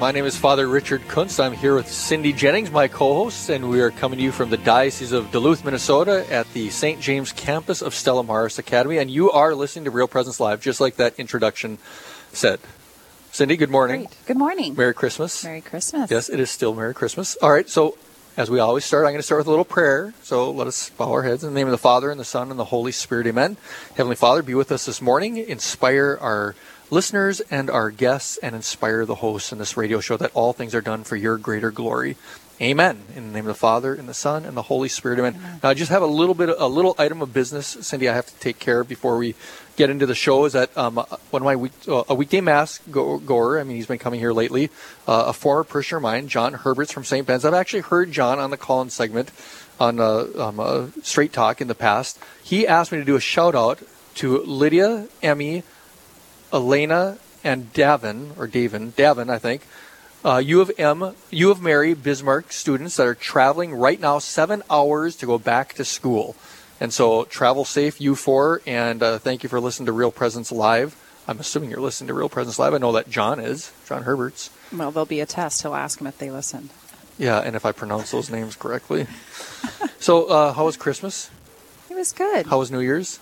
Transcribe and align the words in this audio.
My 0.00 0.12
name 0.12 0.24
is 0.24 0.34
Father 0.34 0.66
Richard 0.66 1.06
Kunst. 1.08 1.38
I'm 1.38 1.52
here 1.52 1.74
with 1.74 1.86
Cindy 1.86 2.32
Jennings, 2.32 2.70
my 2.70 2.88
co 2.88 3.12
host, 3.12 3.50
and 3.50 3.68
we 3.68 3.82
are 3.82 3.90
coming 3.90 4.18
to 4.18 4.24
you 4.24 4.32
from 4.32 4.48
the 4.48 4.56
Diocese 4.56 5.12
of 5.12 5.30
Duluth, 5.30 5.62
Minnesota 5.62 6.24
at 6.32 6.50
the 6.54 6.70
St. 6.70 7.02
James 7.02 7.32
campus 7.32 7.82
of 7.82 7.94
Stella 7.94 8.24
Maris 8.24 8.58
Academy. 8.58 8.96
And 8.96 9.10
you 9.10 9.30
are 9.30 9.54
listening 9.54 9.84
to 9.84 9.90
Real 9.90 10.08
Presence 10.08 10.40
Live, 10.40 10.62
just 10.62 10.80
like 10.80 10.96
that 10.96 11.20
introduction 11.20 11.76
said. 12.32 12.60
Cindy, 13.30 13.58
good 13.58 13.68
morning. 13.68 14.04
Great. 14.04 14.16
Good 14.24 14.38
morning. 14.38 14.74
Merry 14.74 14.94
Christmas. 14.94 15.44
Merry 15.44 15.60
Christmas. 15.60 16.10
Yes, 16.10 16.30
it 16.30 16.40
is 16.40 16.50
still 16.50 16.74
Merry 16.74 16.94
Christmas. 16.94 17.36
All 17.42 17.52
right, 17.52 17.68
so 17.68 17.98
as 18.38 18.50
we 18.50 18.58
always 18.58 18.86
start, 18.86 19.04
I'm 19.04 19.12
going 19.12 19.18
to 19.18 19.22
start 19.22 19.40
with 19.40 19.48
a 19.48 19.50
little 19.50 19.66
prayer. 19.66 20.14
So 20.22 20.50
let 20.50 20.66
us 20.66 20.88
bow 20.88 21.12
our 21.12 21.24
heads 21.24 21.44
in 21.44 21.52
the 21.52 21.60
name 21.60 21.66
of 21.66 21.72
the 21.72 21.78
Father, 21.78 22.10
and 22.10 22.18
the 22.18 22.24
Son, 22.24 22.50
and 22.50 22.58
the 22.58 22.64
Holy 22.64 22.92
Spirit. 22.92 23.26
Amen. 23.26 23.58
Heavenly 23.96 24.16
Father, 24.16 24.42
be 24.42 24.54
with 24.54 24.72
us 24.72 24.86
this 24.86 25.02
morning. 25.02 25.36
Inspire 25.36 26.16
our 26.22 26.54
listeners 26.90 27.40
and 27.50 27.70
our 27.70 27.90
guests 27.90 28.36
and 28.38 28.54
inspire 28.54 29.06
the 29.06 29.16
hosts 29.16 29.52
in 29.52 29.58
this 29.58 29.76
radio 29.76 30.00
show 30.00 30.16
that 30.16 30.32
all 30.34 30.52
things 30.52 30.74
are 30.74 30.80
done 30.80 31.04
for 31.04 31.16
your 31.16 31.38
greater 31.38 31.70
glory. 31.70 32.16
Amen. 32.62 33.00
In 33.16 33.28
the 33.28 33.32
name 33.32 33.44
of 33.46 33.54
the 33.54 33.54
Father 33.54 33.94
and 33.94 34.06
the 34.06 34.12
Son 34.12 34.44
and 34.44 34.54
the 34.54 34.62
Holy 34.62 34.88
Spirit. 34.88 35.18
Amen. 35.18 35.34
Amen. 35.36 35.60
Now, 35.62 35.70
I 35.70 35.74
just 35.74 35.90
have 35.90 36.02
a 36.02 36.06
little 36.06 36.34
bit, 36.34 36.50
a 36.50 36.66
little 36.66 36.94
item 36.98 37.22
of 37.22 37.32
business, 37.32 37.66
Cindy. 37.66 38.06
I 38.06 38.14
have 38.14 38.26
to 38.26 38.34
take 38.34 38.58
care 38.58 38.80
of 38.80 38.88
before 38.88 39.16
we 39.16 39.34
get 39.76 39.88
into 39.88 40.04
the 40.04 40.14
show. 40.14 40.44
Is 40.44 40.52
that 40.52 40.76
um, 40.76 40.96
one 40.96 41.40
of 41.40 41.44
my 41.44 41.56
week, 41.56 41.72
uh, 41.88 42.04
a 42.10 42.14
weekday 42.14 42.42
mass 42.42 42.78
goer? 42.90 43.58
I 43.58 43.64
mean, 43.64 43.76
he's 43.76 43.86
been 43.86 43.98
coming 43.98 44.20
here 44.20 44.34
lately. 44.34 44.68
Uh, 45.08 45.24
a 45.28 45.32
former 45.32 45.64
parishioner 45.64 45.96
of 45.96 46.02
mine, 46.02 46.28
John 46.28 46.52
Herberts 46.52 46.92
from 46.92 47.04
St. 47.04 47.26
Ben's. 47.26 47.46
I've 47.46 47.54
actually 47.54 47.80
heard 47.80 48.12
John 48.12 48.38
on 48.38 48.50
the 48.50 48.58
call-in 48.58 48.90
segment 48.90 49.30
on 49.78 49.98
uh, 49.98 50.26
um, 50.36 50.60
uh, 50.60 50.86
Straight 51.02 51.32
Talk 51.32 51.62
in 51.62 51.68
the 51.68 51.74
past. 51.74 52.18
He 52.42 52.66
asked 52.66 52.92
me 52.92 52.98
to 52.98 53.04
do 53.04 53.16
a 53.16 53.20
shout 53.20 53.54
out 53.54 53.78
to 54.16 54.42
Lydia, 54.42 55.08
Emmy, 55.22 55.62
Elena 56.52 57.18
and 57.42 57.72
Davin, 57.72 58.36
or 58.38 58.46
Davin, 58.46 58.92
Davin, 58.92 59.30
I 59.30 59.38
think, 59.38 59.62
uh, 60.24 60.36
U 60.44 60.60
of 60.60 60.70
M, 60.78 61.14
U 61.30 61.50
of 61.50 61.62
Mary, 61.62 61.94
Bismarck 61.94 62.52
students 62.52 62.96
that 62.96 63.06
are 63.06 63.14
traveling 63.14 63.72
right 63.74 63.98
now 63.98 64.18
seven 64.18 64.62
hours 64.68 65.16
to 65.16 65.26
go 65.26 65.38
back 65.38 65.74
to 65.74 65.84
school. 65.84 66.36
And 66.80 66.92
so 66.92 67.24
travel 67.24 67.64
safe, 67.64 67.98
U4, 67.98 68.60
and 68.66 69.02
uh, 69.02 69.18
thank 69.18 69.42
you 69.42 69.48
for 69.48 69.60
listening 69.60 69.86
to 69.86 69.92
Real 69.92 70.10
Presence 70.10 70.50
Live. 70.50 70.96
I'm 71.28 71.38
assuming 71.38 71.70
you're 71.70 71.80
listening 71.80 72.08
to 72.08 72.14
Real 72.14 72.28
Presence 72.28 72.58
Live. 72.58 72.74
I 72.74 72.78
know 72.78 72.92
that 72.92 73.08
John 73.10 73.38
is, 73.38 73.72
John 73.86 74.04
Herberts. 74.04 74.50
Well, 74.72 74.90
there'll 74.90 75.06
be 75.06 75.20
a 75.20 75.26
test. 75.26 75.62
He'll 75.62 75.74
ask 75.74 75.98
them 75.98 76.06
if 76.06 76.18
they 76.18 76.30
listened. 76.30 76.70
Yeah, 77.18 77.38
and 77.40 77.54
if 77.54 77.66
I 77.66 77.72
pronounce 77.72 78.10
those 78.10 78.30
names 78.30 78.56
correctly. 78.56 79.06
so, 79.98 80.24
uh, 80.24 80.52
how 80.54 80.64
was 80.64 80.78
Christmas? 80.78 81.30
It 81.90 81.94
was 81.94 82.12
good. 82.12 82.46
How 82.46 82.58
was 82.58 82.70
New 82.70 82.80
Year's? 82.80 83.20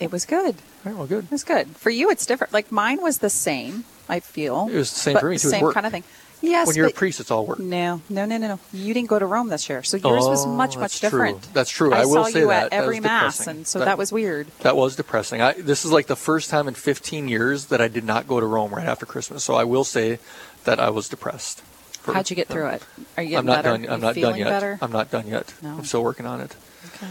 It 0.00 0.10
was 0.10 0.24
good. 0.24 0.56
All 0.84 0.92
right, 0.92 0.98
well, 0.98 1.06
good. 1.06 1.24
It 1.24 1.30
was 1.30 1.44
good. 1.44 1.68
For 1.76 1.90
you, 1.90 2.10
it's 2.10 2.26
different. 2.26 2.52
Like 2.52 2.70
mine 2.70 3.00
was 3.00 3.18
the 3.18 3.30
same. 3.30 3.84
I 4.08 4.20
feel 4.20 4.68
it 4.70 4.76
was 4.76 4.92
the 4.92 5.00
same 5.00 5.18
for 5.18 5.30
me 5.30 5.38
too. 5.38 5.48
Same 5.48 5.72
kind 5.72 5.86
of 5.86 5.92
thing. 5.92 6.04
Yes. 6.42 6.66
When 6.66 6.76
you're 6.76 6.88
a 6.88 6.92
priest, 6.92 7.20
it's 7.20 7.30
all 7.30 7.46
work. 7.46 7.58
No, 7.58 8.02
no, 8.10 8.26
no, 8.26 8.36
no, 8.36 8.48
no. 8.48 8.60
You 8.72 8.92
didn't 8.92 9.08
go 9.08 9.18
to 9.18 9.24
Rome 9.24 9.48
this 9.48 9.68
year, 9.68 9.82
so 9.82 9.96
yours 9.96 10.24
oh, 10.24 10.28
was 10.28 10.46
much, 10.46 10.76
much 10.76 11.00
different. 11.00 11.42
True. 11.42 11.50
That's 11.54 11.70
true. 11.70 11.94
I, 11.94 12.02
I 12.02 12.04
will 12.04 12.24
saw 12.24 12.24
say 12.24 12.40
you 12.40 12.48
that. 12.48 12.66
at 12.66 12.72
every 12.74 12.98
that 12.98 13.08
mass, 13.08 13.38
depressing. 13.38 13.56
and 13.56 13.66
so 13.66 13.78
that, 13.78 13.86
that, 13.86 13.98
was 13.98 14.12
weird. 14.12 14.48
That 14.60 14.76
was 14.76 14.94
depressing. 14.94 15.40
I, 15.40 15.54
this 15.54 15.86
is 15.86 15.92
like 15.92 16.06
the 16.06 16.16
first 16.16 16.50
time 16.50 16.68
in 16.68 16.74
15 16.74 17.28
years 17.28 17.66
that 17.66 17.80
I 17.80 17.88
did 17.88 18.04
not 18.04 18.28
go 18.28 18.40
to 18.40 18.46
Rome 18.46 18.74
right 18.74 18.86
after 18.86 19.06
Christmas. 19.06 19.42
So 19.42 19.54
I 19.54 19.64
will 19.64 19.84
say 19.84 20.18
that 20.64 20.78
I 20.78 20.90
was 20.90 21.08
depressed. 21.08 21.62
For, 21.62 22.12
How'd 22.12 22.28
you 22.28 22.36
get 22.36 22.48
through 22.48 22.66
it? 22.68 22.82
Are 23.16 23.22
you 23.22 23.30
getting 23.30 23.38
I'm 23.38 23.46
not 23.46 23.64
better? 23.64 23.78
done. 23.78 23.90
I'm 23.90 24.00
not 24.00 24.14
done 24.14 24.36
yet. 24.36 24.48
Better? 24.48 24.78
I'm 24.82 24.92
not 24.92 25.10
done 25.10 25.26
yet. 25.26 25.54
No. 25.62 25.78
I'm 25.78 25.84
still 25.84 26.04
working 26.04 26.26
on 26.26 26.42
it. 26.42 26.54
Okay. 26.94 27.06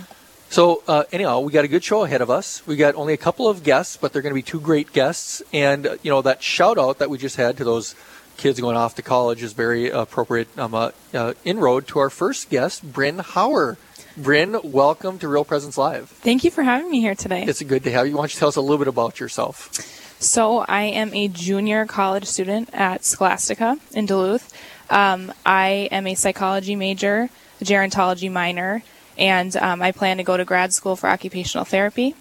So 0.54 0.84
uh, 0.88 1.06
anyhow, 1.12 1.40
we 1.40 1.52
got 1.52 1.66
a 1.66 1.68
good 1.68 1.84
show 1.84 2.04
ahead 2.04 2.22
of 2.22 2.30
us. 2.30 2.62
We 2.68 2.76
got 2.76 2.94
only 2.94 3.14
a 3.14 3.18
couple 3.18 3.50
of 3.50 3.64
guests, 3.64 3.98
but 3.98 4.14
they're 4.14 4.22
going 4.22 4.36
to 4.36 4.36
be 4.36 4.44
two 4.44 4.60
great 4.60 4.94
guests. 4.94 5.42
And 5.52 5.88
uh, 5.88 5.98
you 6.04 6.12
know 6.12 6.22
that 6.22 6.44
shout 6.44 6.78
out 6.78 7.00
that 7.00 7.10
we 7.10 7.18
just 7.18 7.38
had 7.38 7.58
to 7.58 7.64
those 7.64 7.96
kids 8.38 8.60
going 8.60 8.78
off 8.78 8.94
to 8.98 9.02
college 9.02 9.42
is 9.42 9.54
very 9.54 9.90
appropriate 9.90 10.48
um, 10.60 10.76
uh, 10.76 10.92
uh, 11.12 11.34
inroad 11.44 11.88
to 11.88 11.98
our 11.98 12.12
first 12.12 12.52
guest, 12.52 12.84
Bryn 12.84 13.18
Hauer. 13.18 13.78
Bryn, 14.16 14.60
welcome 14.64 15.18
to 15.18 15.28
Real 15.28 15.44
Presence 15.44 15.76
Live. 15.76 16.10
Thank 16.10 16.44
you 16.44 16.52
for 16.52 16.62
having 16.62 16.92
me 16.92 17.02
here 17.02 17.16
today. 17.16 17.46
It's 17.46 17.64
good 17.64 17.84
to 17.86 17.92
have 17.92 18.06
you. 18.06 18.14
Why 18.14 18.22
don't 18.22 18.36
you 18.36 18.40
tell 18.40 18.50
us 18.50 18.56
a 18.56 18.62
little 18.62 18.78
bit 18.78 18.88
about 18.88 19.20
yourself? 19.20 19.74
So, 20.22 20.60
I 20.60 20.84
am 20.84 21.16
a 21.16 21.30
junior 21.30 21.88
college 21.88 22.26
student 22.26 22.70
at 22.74 23.04
Scholastica 23.04 23.80
in 23.96 24.06
Duluth. 24.06 24.54
Um, 24.92 25.34
I 25.48 25.90
am 25.92 26.06
a 26.06 26.14
psychology 26.14 26.76
major, 26.76 27.32
a 27.60 27.64
gerontology 27.64 28.32
minor, 28.32 28.84
and 29.18 29.56
um, 29.58 29.82
I 29.82 29.92
plan 29.92 30.18
to 30.18 30.24
go 30.24 30.38
to 30.38 30.46
grad 30.46 30.74
school 30.74 30.96
for 30.96 31.10
occupational 31.10 31.66
therapy. 31.66 32.16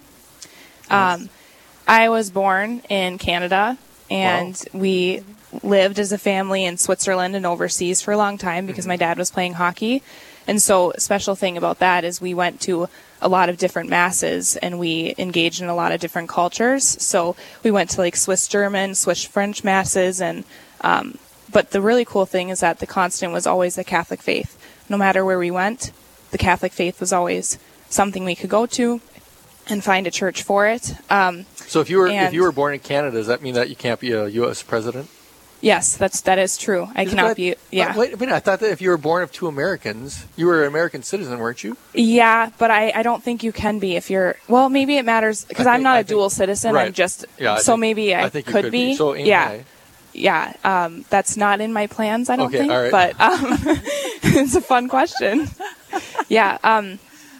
Nice. 0.89 1.21
Um, 1.21 1.29
I 1.87 2.09
was 2.09 2.29
born 2.29 2.81
in 2.89 3.17
Canada, 3.17 3.77
and 4.09 4.61
Wow. 4.73 4.79
we 4.79 5.23
lived 5.61 5.99
as 5.99 6.11
a 6.11 6.17
family 6.17 6.65
in 6.65 6.77
Switzerland 6.77 7.35
and 7.35 7.45
overseas 7.45 8.01
for 8.01 8.11
a 8.11 8.17
long 8.17 8.37
time 8.37 8.65
because 8.65 8.87
my 8.87 8.95
dad 8.95 9.17
was 9.17 9.31
playing 9.31 9.53
hockey. 9.53 10.01
And 10.47 10.61
so, 10.61 10.93
special 10.97 11.35
thing 11.35 11.57
about 11.57 11.79
that 11.79 12.03
is 12.03 12.19
we 12.19 12.33
went 12.33 12.59
to 12.61 12.89
a 13.21 13.29
lot 13.29 13.47
of 13.47 13.57
different 13.57 13.89
masses 13.89 14.57
and 14.57 14.77
we 14.77 15.15
engaged 15.17 15.61
in 15.61 15.69
a 15.69 15.75
lot 15.75 15.93
of 15.93 16.01
different 16.01 16.27
cultures. 16.27 16.83
So, 17.01 17.35
we 17.63 17.71
went 17.71 17.91
to 17.91 18.01
like 18.01 18.15
Swiss 18.15 18.47
German, 18.47 18.95
Swiss 18.95 19.23
French 19.23 19.63
masses, 19.63 20.19
and 20.21 20.43
um, 20.81 21.17
but 21.51 21.71
the 21.71 21.81
really 21.81 22.03
cool 22.03 22.25
thing 22.25 22.49
is 22.49 22.59
that 22.59 22.79
the 22.79 22.87
constant 22.87 23.31
was 23.31 23.47
always 23.47 23.75
the 23.75 23.83
Catholic 23.83 24.21
faith. 24.21 24.59
No 24.89 24.97
matter 24.97 25.23
where 25.23 25.39
we 25.39 25.51
went, 25.51 25.91
the 26.33 26.37
Catholic 26.37 26.73
faith 26.73 26.99
was 26.99 27.13
always 27.13 27.57
something 27.89 28.25
we 28.25 28.35
could 28.35 28.49
go 28.49 28.65
to 28.65 28.99
and 29.69 29.81
find 29.81 30.05
a 30.07 30.11
church 30.11 30.43
for 30.43 30.67
it. 30.67 30.91
Um, 31.09 31.45
So 31.55 31.79
if 31.79 31.89
you 31.89 31.97
were 31.99 32.07
if 32.07 32.33
you 32.33 32.41
were 32.43 32.51
born 32.51 32.73
in 32.73 32.81
Canada, 32.81 33.15
does 33.17 33.27
that 33.27 33.41
mean 33.41 33.53
that 33.55 33.69
you 33.69 33.77
can't 33.77 33.99
be 33.99 34.11
a 34.11 34.27
U.S. 34.43 34.61
president? 34.63 35.07
yes, 35.61 35.95
that's 35.95 36.19
that 36.27 36.37
is 36.37 36.57
true. 36.57 36.89
I 36.93 37.03
Isn't 37.03 37.15
cannot 37.15 37.27
that- 37.29 37.37
be. 37.37 37.55
Yeah. 37.71 37.93
Uh, 37.95 37.99
wait 37.99 38.13
a 38.13 38.17
minute. 38.17 38.35
I 38.35 38.41
thought 38.41 38.59
that 38.59 38.71
if 38.71 38.81
you 38.81 38.89
were 38.89 38.97
born 38.97 39.23
of 39.23 39.31
two 39.31 39.47
Americans, 39.47 40.25
you 40.35 40.45
were 40.47 40.63
an 40.63 40.67
American 40.67 41.03
citizen, 41.03 41.39
weren't 41.39 41.63
you? 41.63 41.77
Yeah, 41.93 42.49
but 42.57 42.69
I, 42.69 42.91
I 42.93 43.01
don't 43.03 43.23
think 43.23 43.43
you 43.47 43.53
can 43.53 43.79
be 43.79 43.95
if 43.95 44.09
you're. 44.09 44.35
Well, 44.49 44.67
maybe 44.67 44.97
it 44.97 45.05
matters 45.05 45.45
because 45.45 45.65
I'm 45.65 45.81
not 45.81 45.95
I 45.95 45.99
a 45.99 46.03
think- 46.03 46.09
dual 46.09 46.29
citizen. 46.29 46.73
right. 46.75 46.87
I'm 46.87 46.93
just. 46.93 47.25
Yeah. 47.39 47.53
I 47.53 47.57
so 47.59 47.73
think- 47.73 47.79
maybe 47.79 48.13
I, 48.13 48.25
I 48.25 48.29
think 48.29 48.45
could, 48.47 48.63
could 48.65 48.71
be. 48.73 48.95
So 48.95 49.13
yeah. 49.13 49.47
I. 49.47 49.65
Yeah. 50.15 50.53
Um, 50.65 51.05
that's 51.09 51.37
not 51.37 51.61
in 51.61 51.71
my 51.71 51.87
plans. 51.87 52.29
I 52.29 52.35
don't 52.35 52.47
Okay, 52.53 52.67
think. 52.67 52.71
right. 52.71 52.91
But 52.91 53.19
um, 53.21 53.57
it's 54.23 54.55
a 54.55 54.61
fun 54.61 54.89
question. 54.89 55.47
yeah. 56.29 56.57
Um, 56.63 56.99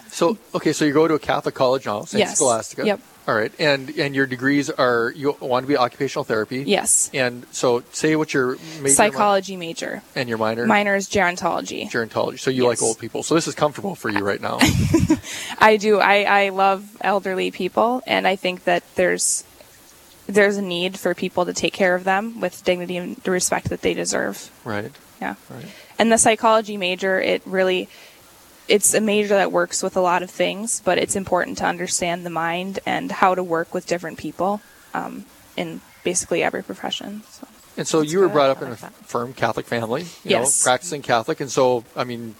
So 0.10 0.38
okay, 0.54 0.74
so 0.74 0.86
you 0.86 0.94
go 0.94 1.08
to 1.08 1.16
a 1.16 1.20
Catholic 1.20 1.56
college 1.56 1.86
now, 1.86 2.04
St. 2.06 2.20
Yes. 2.20 2.36
Scholastica. 2.38 2.86
Yep. 2.86 3.00
All 3.26 3.34
right, 3.34 3.54
and 3.58 3.90
and 3.98 4.14
your 4.14 4.26
degrees 4.28 4.70
are 4.70 5.14
you 5.16 5.38
want 5.40 5.64
to 5.64 5.68
be 5.68 5.78
occupational 5.78 6.26
therapy. 6.26 6.64
yes. 6.68 7.10
And 7.14 7.46
so 7.52 7.82
say 7.94 8.16
what 8.18 8.34
your 8.34 8.58
major 8.82 8.96
Psychology 8.96 9.56
major. 9.56 10.02
and 10.14 10.28
your 10.28 10.38
minor. 10.38 10.66
Minor 10.68 10.96
is 10.98 11.08
gerontology. 11.10 11.90
Gerontology. 11.90 12.38
So 12.40 12.52
you 12.52 12.64
Yes. 12.64 12.70
like 12.70 12.82
old 12.84 13.00
people. 13.00 13.24
So 13.24 13.34
this 13.34 13.48
is 13.48 13.56
comfortable 13.56 13.96
for 13.96 14.10
you 14.10 14.20
right 14.26 14.42
now. 14.42 14.60
I 15.58 15.78
do. 15.78 16.00
I, 16.00 16.24
I 16.46 16.50
love 16.50 16.84
elderly 17.02 17.50
people, 17.52 18.02
and 18.06 18.28
I 18.28 18.36
think 18.36 18.66
that 18.66 18.84
there's 18.96 19.46
there's 20.28 20.58
a 20.58 20.62
need 20.62 21.00
for 21.00 21.14
people 21.16 21.46
to 21.46 21.54
take 21.54 21.74
care 21.74 21.96
of 21.96 22.04
them 22.04 22.40
with 22.42 22.64
dignity 22.64 22.98
and 22.98 23.16
the 23.18 23.32
respect 23.32 23.70
that 23.70 23.82
they 23.82 23.94
deserve. 23.94 24.50
right. 24.66 24.92
Yeah. 25.22 25.36
Right. 25.50 25.66
And 25.98 26.12
the 26.12 26.18
psychology 26.18 26.76
major, 26.76 27.20
it 27.22 27.42
really 27.46 27.88
it's 28.68 28.94
a 28.94 29.02
major 29.02 29.36
that 29.36 29.52
works 29.52 29.84
with 29.84 29.98
a 29.98 30.02
lot 30.02 30.24
of 30.24 30.30
things, 30.30 30.82
but 30.86 30.98
it's 30.98 31.16
important 31.16 31.58
to 31.60 31.66
understand 31.66 32.26
the 32.26 32.30
mind 32.30 32.80
and 32.86 33.12
how 33.12 33.36
to 33.36 33.44
work 33.44 33.74
with 33.74 33.86
different 33.88 34.18
people 34.18 34.62
um, 34.94 35.26
in 35.58 35.82
basically 36.04 36.44
every 36.44 36.64
profession. 36.64 37.24
So. 37.30 37.48
And 37.76 37.88
so 37.88 38.00
That's 38.02 38.12
you 38.12 38.20
were 38.20 38.28
good. 38.28 38.34
brought 38.34 38.50
up 38.52 38.62
I 38.62 38.68
in 38.68 38.72
a 38.74 38.76
that. 38.76 38.94
firm 38.94 39.34
Catholic 39.34 39.66
family, 39.66 40.04
you 40.04 40.08
Yes. 40.32 40.62
know, 40.62 40.70
practicing 40.70 41.02
Catholic, 41.02 41.42
and 41.42 41.50
so 41.52 41.84
I 41.96 42.04
mean, 42.04 42.36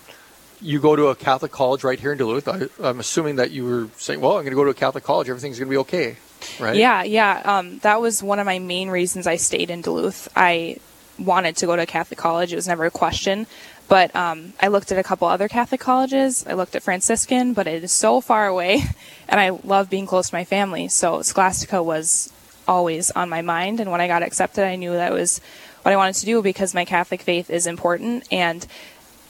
you 0.62 0.80
go 0.80 0.96
to 0.96 1.08
a 1.08 1.16
Catholic 1.16 1.52
college 1.52 1.84
right 1.84 2.00
here 2.00 2.12
in 2.14 2.18
Duluth. 2.18 2.48
I, 2.48 2.68
I'm 2.82 3.00
assuming 3.00 3.36
that 3.38 3.52
you 3.52 3.66
were 3.66 3.88
saying, 3.98 4.22
"Well, 4.22 4.34
I'm 4.34 4.44
going 4.44 4.52
to 4.52 4.56
go 4.56 4.64
to 4.64 4.70
a 4.70 4.74
Catholic 4.76 5.04
college. 5.04 5.28
Everything's 5.30 5.58
going 5.60 5.68
to 5.68 5.72
be 5.72 5.78
okay," 5.80 6.18
right? 6.60 6.76
Yeah, 6.76 7.04
yeah. 7.04 7.42
Um, 7.44 7.80
that 7.80 8.00
was 8.00 8.22
one 8.24 8.40
of 8.40 8.46
my 8.46 8.60
main 8.60 8.90
reasons 8.90 9.26
I 9.28 9.36
stayed 9.38 9.70
in 9.72 9.82
Duluth. 9.82 10.30
I 10.38 10.78
wanted 11.20 11.58
to 11.58 11.66
go 11.66 11.76
to 11.76 11.82
a 11.82 11.86
Catholic 11.88 12.18
college. 12.20 12.54
It 12.54 12.56
was 12.56 12.68
never 12.68 12.86
a 12.86 12.92
question. 12.92 13.46
But 13.94 14.16
um, 14.16 14.54
I 14.60 14.70
looked 14.70 14.92
at 14.92 14.98
a 14.98 15.04
couple 15.04 15.28
other 15.28 15.48
Catholic 15.48 15.80
colleges. 15.80 16.48
I 16.48 16.54
looked 16.54 16.76
at 16.76 16.82
Franciscan, 16.82 17.54
but 17.54 17.68
it 17.68 17.84
is 17.84 17.92
so 17.92 18.22
far 18.22 18.48
away, 18.48 18.82
and 19.30 19.40
I 19.40 19.52
love 19.52 19.88
being 19.88 20.08
close 20.08 20.30
to 20.30 20.36
my 20.36 20.46
family. 20.46 20.88
So 20.88 21.22
Scholastica 21.22 21.84
was 21.84 22.34
always 22.68 23.12
on 23.12 23.30
my 23.30 23.44
mind, 23.44 23.80
and 23.80 23.92
when 23.92 24.02
I 24.02 24.08
got 24.08 24.24
accepted, 24.24 24.64
I 24.64 24.78
knew 24.78 24.94
that 24.94 25.14
was 25.14 25.42
what 25.84 25.92
I 25.92 25.96
wanted 25.96 26.16
to 26.16 26.26
do 26.26 26.42
because 26.42 26.74
my 26.74 26.86
Catholic 26.86 27.22
faith 27.22 27.52
is 27.52 27.68
important. 27.68 28.28
And 28.32 28.66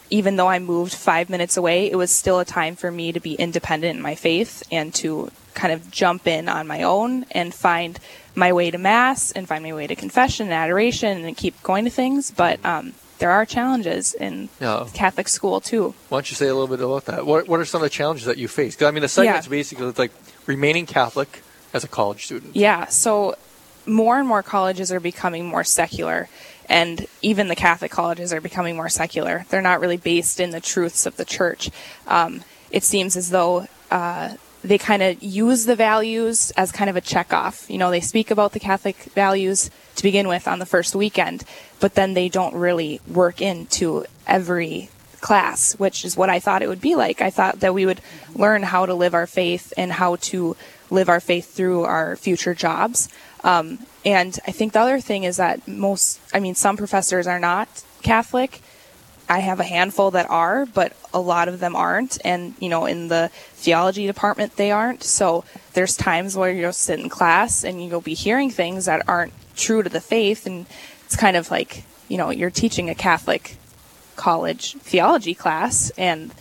even 0.10 0.38
though 0.38 0.48
I 0.48 0.60
moved 0.60 0.94
five 0.94 1.30
minutes 1.30 1.58
away, 1.58 1.92
it 1.92 1.98
was 1.98 2.10
still 2.10 2.40
a 2.40 2.46
time 2.46 2.78
for 2.78 2.90
me 2.90 3.12
to 3.12 3.20
be 3.20 3.34
independent 3.34 3.98
in 3.98 4.02
my 4.02 4.16
faith 4.16 4.64
and 4.72 4.94
to 4.94 5.30
kind 5.56 5.74
of 5.74 5.92
jump 5.92 6.26
in 6.26 6.48
on 6.48 6.68
my 6.68 6.84
own 6.84 7.26
and 7.32 7.54
find 7.54 8.00
my 8.34 8.54
way 8.54 8.72
to 8.72 8.78
Mass 8.78 9.34
and 9.34 9.46
find 9.46 9.62
my 9.62 9.74
way 9.74 9.88
to 9.88 9.96
confession 9.98 10.46
and 10.46 10.54
adoration 10.54 11.26
and 11.26 11.36
keep 11.36 11.62
going 11.64 11.84
to 11.84 11.92
things. 11.92 12.32
But 12.32 12.66
um, 12.66 12.94
there 13.24 13.32
are 13.32 13.46
challenges 13.46 14.14
in. 14.14 14.50
Catholic 14.94 15.30
school 15.30 15.62
too. 15.62 15.96
Why 16.10 16.18
don't 16.18 16.30
you 16.30 16.36
say 16.36 16.48
a 16.50 16.54
little 16.54 16.68
bit 16.68 16.84
about 16.84 17.06
that? 17.06 17.26
What, 17.26 17.48
what 17.48 17.58
are 17.62 17.64
some 17.64 17.82
of 17.82 17.86
the 17.86 17.90
challenges 17.90 18.26
that 18.26 18.38
you 18.38 18.50
face? 18.50 18.82
I 18.82 18.92
mean, 18.92 19.02
the 19.02 19.08
segment's 19.08 19.48
Yeah. 19.48 19.50
basically 19.50 19.92
like 19.92 20.12
remaining 20.46 20.86
Catholic 20.86 21.42
as 21.74 21.86
a 21.86 21.88
college 21.88 22.26
student. 22.26 22.54
Yeah, 22.54 22.88
so 22.88 23.36
more 23.86 24.20
and 24.20 24.28
more 24.28 24.44
colleges 24.44 24.92
are 24.92 25.00
becoming 25.00 25.46
more 25.46 25.64
secular, 25.64 26.28
and 26.68 27.08
even 27.22 27.48
the 27.48 27.56
Catholic 27.56 27.92
colleges 27.92 28.34
are 28.34 28.42
becoming 28.42 28.76
more 28.76 28.90
secular. 28.90 29.46
They're 29.50 29.62
not 29.62 29.80
really 29.80 29.96
based 29.96 30.42
in 30.42 30.50
the 30.50 30.60
truths 30.60 31.06
of 31.06 31.16
the 31.16 31.24
church. 31.24 31.70
Um, 32.06 32.42
it 32.72 32.84
seems 32.84 33.16
as 33.16 33.30
though 33.30 33.68
uh, 33.90 34.36
they 34.64 34.78
kind 34.78 35.04
of 35.04 35.22
use 35.22 35.66
the 35.66 35.76
values 35.76 36.52
as 36.52 36.72
kind 36.72 36.90
of 36.90 36.96
a 36.96 37.02
checkoff. 37.02 37.70
You 37.70 37.78
know, 37.78 37.92
they 37.92 38.00
speak 38.00 38.32
about 38.32 38.54
the 38.54 38.60
Catholic 38.60 38.96
values 39.14 39.70
to 39.96 40.04
begin 40.04 40.28
with 40.28 40.48
on 40.48 40.60
the 40.60 40.66
first 40.66 40.96
weekend, 40.96 41.44
but 41.80 41.96
then 41.96 42.14
they 42.14 42.30
don't 42.30 42.56
really 42.56 43.02
work 43.08 43.42
into 43.42 44.06
every 44.26 44.90
class, 45.20 45.74
which 45.80 46.06
is 46.06 46.18
what 46.18 46.30
I 46.30 46.40
thought 46.40 46.62
it 46.62 46.70
would 46.70 46.82
be 46.82 46.96
like. 46.96 47.22
I 47.22 47.30
thought 47.30 47.60
that 47.62 47.74
we 47.74 47.86
would 47.86 48.02
learn 48.36 48.64
how 48.64 48.86
to 48.86 48.94
live 48.94 49.14
our 49.14 49.28
faith 49.28 49.74
and 49.78 49.92
how 49.92 50.18
to 50.18 50.56
live 50.90 51.10
our 51.10 51.20
faith 51.20 51.54
through 51.54 51.84
our 51.84 52.16
future 52.16 52.54
jobs. 52.54 53.10
Um, 53.44 53.80
and 54.06 54.38
I 54.48 54.52
think 54.52 54.74
the 54.74 54.80
other 54.80 55.00
thing 55.00 55.24
is 55.24 55.38
that 55.38 55.68
most, 55.68 56.20
I 56.34 56.40
mean, 56.40 56.56
some 56.56 56.78
professors 56.78 57.28
are 57.28 57.40
not 57.40 57.84
Catholic. 58.02 58.62
I 59.30 59.40
have 59.40 59.60
a 59.60 59.64
handful 59.64 60.12
that 60.12 60.30
are, 60.30 60.66
but 60.66 60.96
a 61.14 61.20
lot 61.20 61.48
of 61.48 61.60
them 61.60 61.76
aren't. 61.76 62.18
And, 62.26 62.56
you 62.60 62.70
know, 62.70 62.86
in 62.86 63.08
the 63.08 63.30
theology 63.54 64.06
department, 64.06 64.58
they 64.58 64.72
aren't. 64.72 65.04
So 65.04 65.46
there's 65.74 65.96
times 65.96 66.36
where 66.36 66.52
you'll 66.52 66.74
sit 66.74 67.00
in 67.00 67.10
class 67.10 67.64
and 67.64 67.84
you'll 67.84 68.02
be 68.02 68.14
hearing 68.14 68.50
things 68.50 68.86
that 68.86 69.08
aren't 69.08 69.34
true 69.56 69.82
to 69.82 69.90
the 69.90 70.02
faith. 70.02 70.46
And 70.46 70.66
it's 71.06 71.16
kind 71.16 71.38
of 71.38 71.50
like, 71.50 71.84
you 72.10 72.18
know, 72.18 72.32
you're 72.32 72.50
teaching 72.50 72.90
a 72.90 72.96
Catholic 72.96 73.58
college 74.16 74.74
theology 74.76 75.34
class 75.34 75.90
and 75.98 76.34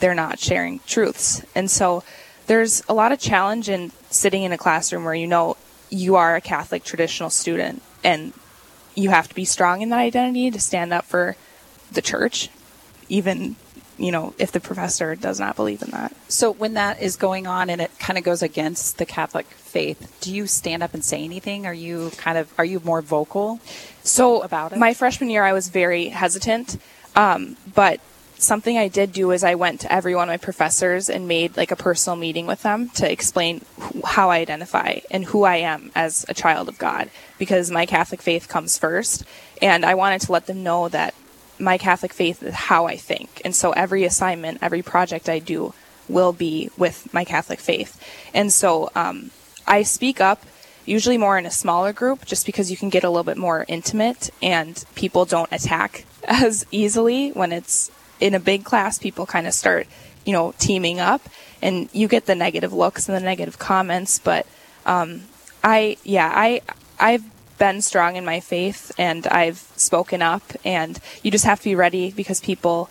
they're 0.00 0.14
not 0.14 0.38
sharing 0.38 0.80
truths. 0.80 1.44
And 1.54 1.70
so 1.70 2.02
there's 2.46 2.82
a 2.88 2.94
lot 2.94 3.12
of 3.12 3.20
challenge 3.20 3.68
in 3.68 3.92
sitting 4.10 4.42
in 4.42 4.52
a 4.52 4.58
classroom 4.58 5.04
where 5.04 5.14
you 5.14 5.26
know 5.26 5.56
you 5.90 6.16
are 6.16 6.34
a 6.34 6.40
Catholic 6.40 6.82
traditional 6.82 7.30
student 7.30 7.82
and 8.02 8.32
you 8.94 9.10
have 9.10 9.28
to 9.28 9.34
be 9.34 9.44
strong 9.44 9.80
in 9.82 9.90
that 9.90 10.00
identity 10.00 10.50
to 10.50 10.60
stand 10.60 10.92
up 10.92 11.04
for 11.04 11.36
the 11.94 12.02
church, 12.02 12.48
even, 13.08 13.56
you 13.98 14.10
know, 14.12 14.34
if 14.38 14.52
the 14.52 14.60
professor 14.60 15.14
does 15.14 15.38
not 15.38 15.56
believe 15.56 15.82
in 15.82 15.90
that. 15.90 16.14
So 16.28 16.50
when 16.52 16.74
that 16.74 17.00
is 17.02 17.16
going 17.16 17.46
on 17.46 17.68
and 17.70 17.80
it 17.80 17.90
kind 17.98 18.18
of 18.18 18.24
goes 18.24 18.42
against 18.42 18.98
the 18.98 19.06
Catholic 19.06 19.46
faith, 19.46 20.16
do 20.20 20.34
you 20.34 20.46
stand 20.46 20.82
up 20.82 20.94
and 20.94 21.04
say 21.04 21.22
anything? 21.24 21.66
Are 21.66 21.74
you 21.74 22.10
kind 22.16 22.38
of 22.38 22.52
are 22.58 22.64
you 22.64 22.80
more 22.84 23.02
vocal? 23.02 23.60
So 24.02 24.42
About 24.42 24.72
it? 24.72 24.78
my 24.78 24.94
freshman 24.94 25.30
year, 25.30 25.44
I 25.44 25.52
was 25.52 25.68
very 25.68 26.08
hesitant, 26.08 26.78
um, 27.14 27.56
but 27.74 28.00
something 28.38 28.76
I 28.76 28.88
did 28.88 29.12
do 29.12 29.30
is 29.30 29.44
I 29.44 29.54
went 29.54 29.80
to 29.82 29.92
every 29.92 30.16
one 30.16 30.28
of 30.28 30.32
my 30.32 30.36
professors 30.36 31.08
and 31.08 31.28
made 31.28 31.56
like 31.56 31.70
a 31.70 31.76
personal 31.76 32.16
meeting 32.16 32.44
with 32.46 32.62
them 32.62 32.88
to 32.94 33.08
explain 33.10 33.60
wh- 33.78 34.04
how 34.04 34.30
I 34.30 34.38
identify 34.38 34.98
and 35.12 35.24
who 35.26 35.44
I 35.44 35.56
am 35.56 35.92
as 35.94 36.26
a 36.28 36.34
child 36.34 36.68
of 36.68 36.76
God, 36.76 37.08
because 37.38 37.70
my 37.70 37.86
Catholic 37.86 38.20
faith 38.20 38.48
comes 38.48 38.76
first, 38.76 39.22
and 39.60 39.84
I 39.84 39.94
wanted 39.94 40.22
to 40.22 40.32
let 40.32 40.46
them 40.46 40.64
know 40.64 40.88
that 40.88 41.14
my 41.62 41.78
Catholic 41.78 42.12
faith 42.12 42.42
is 42.42 42.54
how 42.54 42.86
I 42.86 42.96
think, 42.96 43.40
and 43.44 43.54
so 43.54 43.72
every 43.72 44.04
assignment, 44.04 44.58
every 44.60 44.82
project 44.82 45.28
I 45.28 45.38
do 45.38 45.74
will 46.08 46.32
be 46.32 46.70
with 46.76 47.12
my 47.14 47.24
Catholic 47.24 47.60
faith, 47.60 48.00
and 48.34 48.52
so 48.52 48.90
um, 48.94 49.30
I 49.66 49.82
speak 49.82 50.20
up 50.20 50.44
usually 50.84 51.16
more 51.16 51.38
in 51.38 51.46
a 51.46 51.50
smaller 51.50 51.92
group 51.92 52.24
just 52.26 52.44
because 52.44 52.70
you 52.70 52.76
can 52.76 52.88
get 52.88 53.04
a 53.04 53.08
little 53.08 53.24
bit 53.24 53.36
more 53.36 53.64
intimate 53.68 54.30
and 54.42 54.84
people 54.96 55.24
don't 55.24 55.50
attack 55.52 56.04
as 56.24 56.66
easily. 56.70 57.30
When 57.30 57.52
it's 57.52 57.90
in 58.20 58.34
a 58.34 58.40
big 58.40 58.64
class 58.64 58.98
people 58.98 59.26
kind 59.26 59.46
of 59.46 59.54
start 59.54 59.86
you 60.24 60.32
know 60.32 60.54
teaming 60.58 61.00
up 61.00 61.22
and 61.60 61.88
you 61.92 62.08
get 62.08 62.26
the 62.26 62.34
negative 62.34 62.72
looks 62.72 63.08
and 63.08 63.16
the 63.16 63.20
negative 63.20 63.58
comments. 63.58 64.18
But 64.18 64.46
um, 64.86 65.22
i 65.62 65.96
yeah 66.02 66.30
i 66.34 66.60
i've 66.98 67.24
been 67.64 67.80
strong 67.80 68.16
in 68.16 68.24
my 68.24 68.40
faith 68.40 68.90
and 68.98 69.22
i've 69.28 69.58
spoken 69.76 70.20
up 70.20 70.42
and 70.64 70.98
you 71.22 71.30
just 71.30 71.44
have 71.44 71.58
to 71.60 71.64
be 71.72 71.76
ready 71.86 72.10
because 72.10 72.40
people 72.40 72.90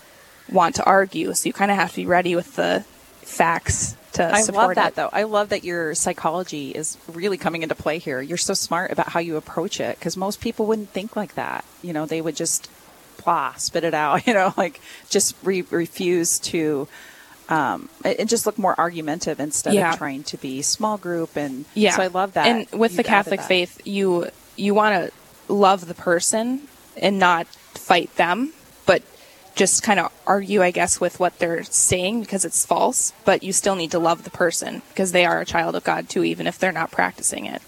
want 0.49 0.75
to 0.75 0.83
argue 0.85 1.33
so 1.33 1.47
you 1.49 1.53
kind 1.53 1.71
of 1.71 1.77
have 1.77 1.89
to 1.91 1.97
be 1.97 2.05
ready 2.05 2.33
with 2.39 2.55
the 2.55 2.83
facts 3.21 3.95
to 4.13 4.23
I 4.33 4.41
support 4.41 4.67
love 4.67 4.75
that 4.75 4.89
it. 4.89 4.95
though. 4.95 5.09
I 5.13 5.23
love 5.23 5.49
that 5.49 5.63
your 5.63 5.95
psychology 5.95 6.71
is 6.71 6.97
really 7.07 7.37
coming 7.37 7.63
into 7.63 7.75
play 7.75 7.97
here. 7.97 8.19
You're 8.21 8.37
so 8.49 8.53
smart 8.53 8.91
about 8.91 9.07
how 9.09 9.21
you 9.21 9.37
approach 9.37 9.79
it 9.79 9.97
because 9.97 10.17
most 10.17 10.41
people 10.41 10.65
wouldn't 10.65 10.89
think 10.89 11.15
like 11.15 11.35
that. 11.35 11.63
You 11.81 11.93
know, 11.93 12.05
they 12.05 12.19
would 12.19 12.35
just 12.35 12.69
blah, 13.23 13.53
spit 13.53 13.85
it 13.85 13.93
out. 13.93 14.15
You 14.27 14.33
know, 14.33 14.53
like 14.57 14.81
just 15.09 15.35
re- 15.43 15.63
refuse 15.71 16.39
to. 16.51 16.89
Um, 17.47 17.87
and 18.03 18.19
and 18.19 18.27
just 18.29 18.45
look 18.45 18.57
more 18.57 18.75
argumentative 18.77 19.39
instead 19.39 19.73
Yeah. 19.75 19.91
of 19.93 19.97
trying 19.97 20.23
to 20.25 20.37
be 20.37 20.61
small 20.61 20.97
group 20.97 21.37
and 21.37 21.63
Yeah. 21.73 21.95
so 21.95 22.03
I 22.03 22.07
love 22.07 22.33
that. 22.33 22.47
And 22.47 22.67
with 22.77 22.97
the 22.97 23.03
Catholic 23.03 23.39
faith, 23.41 23.79
you 23.85 24.27
you 24.55 24.73
want 24.73 25.11
to 25.47 25.53
love 25.53 25.87
the 25.87 25.93
person 25.93 26.61
and 26.97 27.19
not 27.19 27.47
fight 27.47 28.15
them, 28.15 28.53
but 28.85 29.01
just 29.55 29.83
kind 29.83 29.99
of 29.99 30.11
argue, 30.25 30.61
I 30.61 30.71
guess, 30.71 30.99
with 30.99 31.19
what 31.19 31.39
they're 31.39 31.63
saying 31.63 32.21
because 32.21 32.45
it's 32.45 32.65
false. 32.65 33.13
But 33.25 33.43
you 33.43 33.53
still 33.53 33.75
need 33.75 33.91
to 33.91 33.99
love 33.99 34.23
the 34.23 34.29
person 34.29 34.81
because 34.89 35.11
they 35.11 35.25
are 35.25 35.41
a 35.41 35.45
child 35.45 35.75
of 35.75 35.83
God 35.83 36.09
too, 36.09 36.23
even 36.23 36.47
if 36.47 36.57
they're 36.57 36.71
not 36.71 36.91
practicing 36.91 37.45
it 37.45 37.61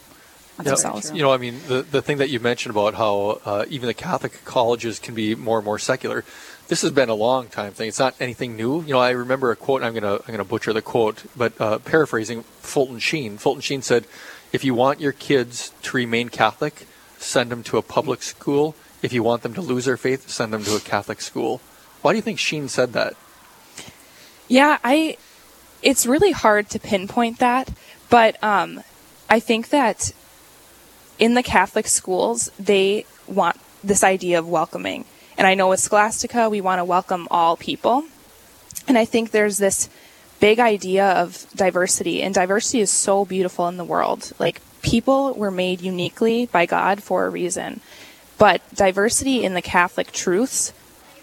Yeah, 0.57 0.63
themselves. 0.63 1.11
You 1.11 1.21
know, 1.21 1.33
I 1.33 1.37
mean, 1.37 1.59
the, 1.67 1.81
the 1.81 2.01
thing 2.01 2.17
that 2.17 2.29
you 2.29 2.39
mentioned 2.39 2.75
about 2.75 2.95
how 2.95 3.41
uh, 3.45 3.65
even 3.69 3.87
the 3.87 3.93
Catholic 3.93 4.43
colleges 4.45 4.99
can 4.99 5.13
be 5.15 5.35
more 5.35 5.57
and 5.57 5.65
more 5.65 5.79
secular, 5.79 6.23
this 6.69 6.81
has 6.81 6.91
been 6.91 7.09
a 7.09 7.15
long 7.15 7.47
time 7.47 7.73
thing. 7.73 7.89
It's 7.89 7.99
not 7.99 8.15
anything 8.19 8.55
new. 8.55 8.81
You 8.81 8.93
know, 8.93 8.99
I 8.99 9.11
remember 9.11 9.51
a 9.51 9.55
quote, 9.55 9.81
and 9.81 9.85
I'm 9.85 9.93
going 9.93 10.19
to 10.19 10.23
I'm 10.25 10.33
gonna 10.33 10.45
butcher 10.45 10.71
the 10.71 10.81
quote, 10.81 11.23
but 11.35 11.59
uh, 11.59 11.79
paraphrasing 11.79 12.43
Fulton 12.61 12.99
Sheen. 12.99 13.37
Fulton 13.37 13.61
Sheen 13.61 13.81
said, 13.81 14.05
if 14.53 14.63
you 14.63 14.75
want 14.75 15.01
your 15.01 15.11
kids 15.11 15.73
to 15.81 15.97
remain 15.97 16.29
Catholic, 16.29 16.85
send 17.17 17.49
them 17.49 17.63
to 17.63 17.77
a 17.77 17.81
public 17.81 18.21
school. 18.21 18.75
If 19.01 19.11
you 19.11 19.23
want 19.23 19.41
them 19.41 19.55
to 19.55 19.61
lose 19.61 19.85
their 19.85 19.97
faith, 19.97 20.29
send 20.29 20.53
them 20.53 20.63
to 20.63 20.75
a 20.75 20.79
Catholic 20.79 21.19
school. 21.19 21.59
Why 22.03 22.13
do 22.13 22.17
you 22.17 22.21
think 22.21 22.37
Sheen 22.39 22.69
said 22.69 22.93
that? 22.93 23.15
Yeah, 24.47 24.77
I. 24.83 25.17
It's 25.81 26.05
really 26.05 26.31
hard 26.31 26.69
to 26.69 26.79
pinpoint 26.79 27.39
that, 27.39 27.69
but 28.09 28.41
um, 28.41 28.83
I 29.29 29.41
think 29.41 29.69
that 29.69 30.11
in 31.19 31.33
the 31.33 31.43
Catholic 31.43 31.87
schools 31.87 32.49
they 32.57 33.05
want 33.27 33.59
this 33.83 34.03
idea 34.03 34.39
of 34.39 34.47
welcoming, 34.47 35.03
and 35.37 35.45
I 35.45 35.55
know 35.55 35.69
with 35.69 35.81
Scholastica 35.81 36.49
we 36.49 36.61
want 36.61 36.79
to 36.79 36.85
welcome 36.85 37.27
all 37.29 37.57
people, 37.57 38.05
and 38.87 38.97
I 38.97 39.03
think 39.03 39.31
there's 39.31 39.57
this 39.57 39.89
big 40.39 40.59
idea 40.59 41.05
of 41.05 41.45
diversity, 41.55 42.21
and 42.21 42.33
diversity 42.33 42.81
is 42.81 42.91
so 42.91 43.25
beautiful 43.25 43.67
in 43.67 43.77
the 43.77 43.83
world. 43.83 44.31
Like 44.39 44.61
people 44.81 45.33
were 45.33 45.51
made 45.51 45.81
uniquely 45.81 46.45
by 46.47 46.65
God 46.65 47.01
for 47.01 47.25
a 47.25 47.29
reason, 47.29 47.81
but 48.37 48.61
diversity 48.73 49.43
in 49.43 49.53
the 49.53 49.61
Catholic 49.61 50.11
truths 50.11 50.73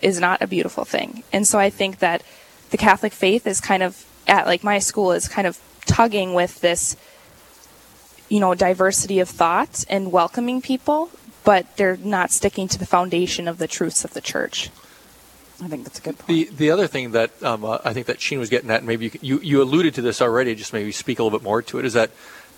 is 0.00 0.18
not 0.18 0.42
a 0.42 0.46
beautiful 0.46 0.84
thing. 0.84 1.22
And 1.32 1.46
so 1.46 1.58
I 1.58 1.70
think 1.70 1.98
that 1.98 2.22
the 2.70 2.78
Catholic 2.78 3.12
faith 3.12 3.46
is 3.46 3.60
kind 3.60 3.82
of 3.82 4.06
at 4.26 4.46
like 4.46 4.64
my 4.64 4.78
school 4.78 5.12
is 5.12 5.28
kind 5.28 5.46
of 5.46 5.58
tugging 5.86 6.34
with 6.34 6.60
this 6.60 6.96
you 8.28 8.40
know 8.40 8.54
diversity 8.54 9.18
of 9.18 9.28
thought 9.28 9.84
and 9.88 10.12
welcoming 10.12 10.62
people, 10.62 11.10
but 11.44 11.76
they're 11.76 11.96
not 11.96 12.30
sticking 12.30 12.68
to 12.68 12.78
the 12.78 12.86
foundation 12.86 13.48
of 13.48 13.58
the 13.58 13.68
truths 13.68 14.04
of 14.04 14.14
the 14.14 14.20
church. 14.20 14.70
I 15.62 15.68
think 15.68 15.84
that's 15.84 15.98
a 15.98 16.02
good 16.02 16.18
point. 16.18 16.26
The 16.26 16.56
the 16.56 16.70
other 16.70 16.86
thing 16.86 17.12
that 17.12 17.42
um, 17.42 17.64
uh, 17.64 17.78
I 17.84 17.92
think 17.92 18.06
that 18.06 18.20
Sheen 18.20 18.38
was 18.38 18.48
getting 18.48 18.70
at, 18.70 18.78
and 18.78 18.86
maybe 18.86 19.06
you, 19.06 19.18
you 19.20 19.40
you 19.40 19.62
alluded 19.62 19.94
to 19.94 20.02
this 20.02 20.22
already, 20.22 20.54
just 20.54 20.72
maybe 20.72 20.92
speak 20.92 21.18
a 21.18 21.22
little 21.22 21.38
bit 21.38 21.44
more 21.44 21.62
to 21.62 21.78
it, 21.78 21.84
is 21.84 21.92
that 21.92 22.10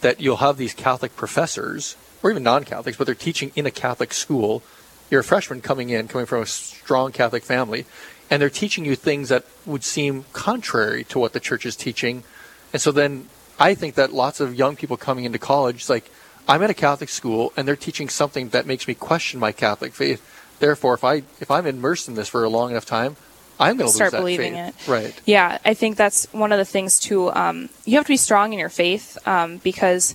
that 0.02 0.21
you'll 0.21 0.38
have 0.38 0.56
these 0.56 0.75
Catholic 0.75 1.16
professors 1.16 1.97
or 2.23 2.30
even 2.30 2.42
non-Catholics, 2.42 2.97
but 2.97 3.04
they're 3.04 3.14
teaching 3.14 3.50
in 3.56 3.66
a 3.66 3.71
Catholic 3.71 4.12
school. 4.12 4.62
You're 5.11 5.21
a 5.21 5.25
freshman 5.25 5.61
coming 5.61 5.90
in, 5.90 6.09
coming 6.09 6.26
from 6.26 6.42
a 6.42 6.47
strong 6.47 7.12
Catholic 7.12 7.42
family, 7.42 7.85
and 8.30 8.40
they're 8.40 8.50
teaching 8.50 8.85
you 8.85 8.97
things 8.97 9.28
that 9.28 9.44
would 9.66 9.85
seem 9.85 10.25
contrary 10.32 11.04
to 11.04 11.18
what 11.18 11.32
the 11.32 11.40
church 11.40 11.66
is 11.66 11.76
teaching. 11.76 12.25
And 12.73 12.80
so 12.80 12.92
then 12.92 13.28
I 13.59 13.75
think 13.75 13.97
that 13.97 14.12
lots 14.12 14.40
of 14.40 14.54
young 14.54 14.76
people 14.76 14.97
coming 14.97 15.25
into 15.25 15.38
college, 15.38 15.76
it's 15.76 15.90
like 15.90 16.11
I'm 16.49 16.62
at 16.62 16.71
a 16.71 16.75
Catholic 16.75 17.11
school, 17.11 17.52
and 17.56 17.68
they're 17.68 17.76
teaching 17.76 18.09
something 18.09 18.50
that 18.50 18.66
makes 18.66 18.88
me 18.88 18.94
question 18.94 19.38
my 19.38 19.52
Catholic 19.52 19.92
faith 19.92 20.23
Therefore, 20.62 20.95
if 20.95 21.02
I 21.02 21.25
if 21.40 21.50
I'm 21.50 21.66
immersed 21.66 22.07
in 22.07 22.14
this 22.14 22.28
for 22.28 22.45
a 22.45 22.49
long 22.49 22.71
enough 22.71 22.87
time, 22.87 23.16
I'm 23.59 23.76
going 23.78 23.88
to 23.90 23.92
Start 23.92 24.12
lose 24.12 24.12
that 24.12 24.19
believing 24.21 24.54
faith. 24.54 24.88
it. 24.88 24.90
Right. 24.90 25.21
Yeah, 25.26 25.59
I 25.64 25.75
think 25.75 25.97
that's 25.97 26.33
one 26.33 26.52
of 26.52 26.59
the 26.59 26.64
things 26.64 27.00
too. 27.00 27.33
Um, 27.33 27.69
you 27.85 27.97
have 27.97 28.04
to 28.07 28.12
be 28.12 28.16
strong 28.16 28.52
in 28.52 28.61
your 28.61 28.69
faith 28.69 29.19
um, 29.26 29.57
because 29.59 30.14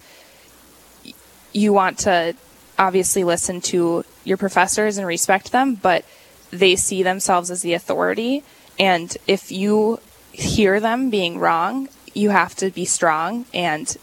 y- 1.03 1.11
you 1.51 1.73
want 1.73 1.99
to 1.99 2.33
obviously 2.79 3.25
listen 3.25 3.59
to 3.59 4.05
your 4.23 4.37
professors 4.37 4.97
and 4.97 5.05
respect 5.05 5.51
them, 5.51 5.75
but 5.75 6.05
they 6.51 6.77
see 6.77 7.03
themselves 7.03 7.51
as 7.51 7.61
the 7.61 7.73
authority. 7.73 8.41
And 8.79 9.17
if 9.27 9.51
you 9.51 9.99
hear 10.31 10.79
them 10.79 11.09
being 11.09 11.39
wrong, 11.39 11.89
you 12.13 12.29
have 12.29 12.55
to 12.55 12.69
be 12.69 12.85
strong. 12.85 13.47
And 13.53 13.93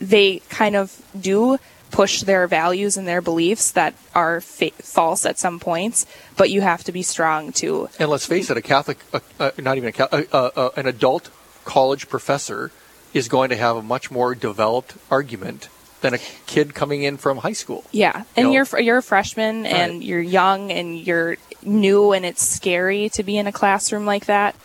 they 0.00 0.40
kind 0.48 0.74
of 0.74 1.00
do 1.18 1.58
push 1.92 2.22
their 2.22 2.48
values 2.48 2.96
and 2.96 3.06
their 3.06 3.20
beliefs 3.20 3.70
that 3.70 3.94
are 4.14 4.40
fa- 4.40 4.70
false 4.82 5.24
at 5.24 5.38
some 5.38 5.60
points, 5.60 6.06
but 6.36 6.50
you 6.50 6.60
have 6.62 6.82
to 6.84 6.90
be 6.90 7.02
strong 7.02 7.52
to 7.52 7.88
And 7.98 8.10
let's 8.10 8.26
face 8.26 8.50
it, 8.50 8.56
a 8.56 8.62
Catholic, 8.62 8.98
uh, 9.12 9.20
uh, 9.38 9.50
not 9.58 9.76
even 9.76 9.90
a 9.90 9.92
Catholic, 9.92 10.28
uh, 10.34 10.50
uh, 10.56 10.70
an 10.76 10.86
adult 10.86 11.30
college 11.64 12.08
professor 12.08 12.72
is 13.14 13.28
going 13.28 13.50
to 13.50 13.56
have 13.56 13.76
a 13.76 13.82
much 13.82 14.10
more 14.10 14.34
developed 14.34 14.94
argument 15.10 15.68
than 16.00 16.14
a 16.14 16.18
kid 16.46 16.74
coming 16.74 17.04
in 17.04 17.16
from 17.16 17.38
high 17.38 17.52
school. 17.52 17.84
Yeah, 17.92 18.24
and 18.36 18.48
know? 18.48 18.52
you're 18.52 18.80
you're 18.80 18.98
a 18.98 19.02
freshman 19.02 19.66
and 19.66 19.92
Right. 19.92 20.02
you're 20.02 20.20
young 20.20 20.72
and 20.72 20.98
you're 20.98 21.36
new 21.62 22.12
and 22.12 22.24
it's 22.24 22.42
scary 22.42 23.08
to 23.10 23.22
be 23.22 23.36
in 23.36 23.46
a 23.46 23.52
classroom 23.52 24.04
like 24.04 24.26
that. 24.26 24.56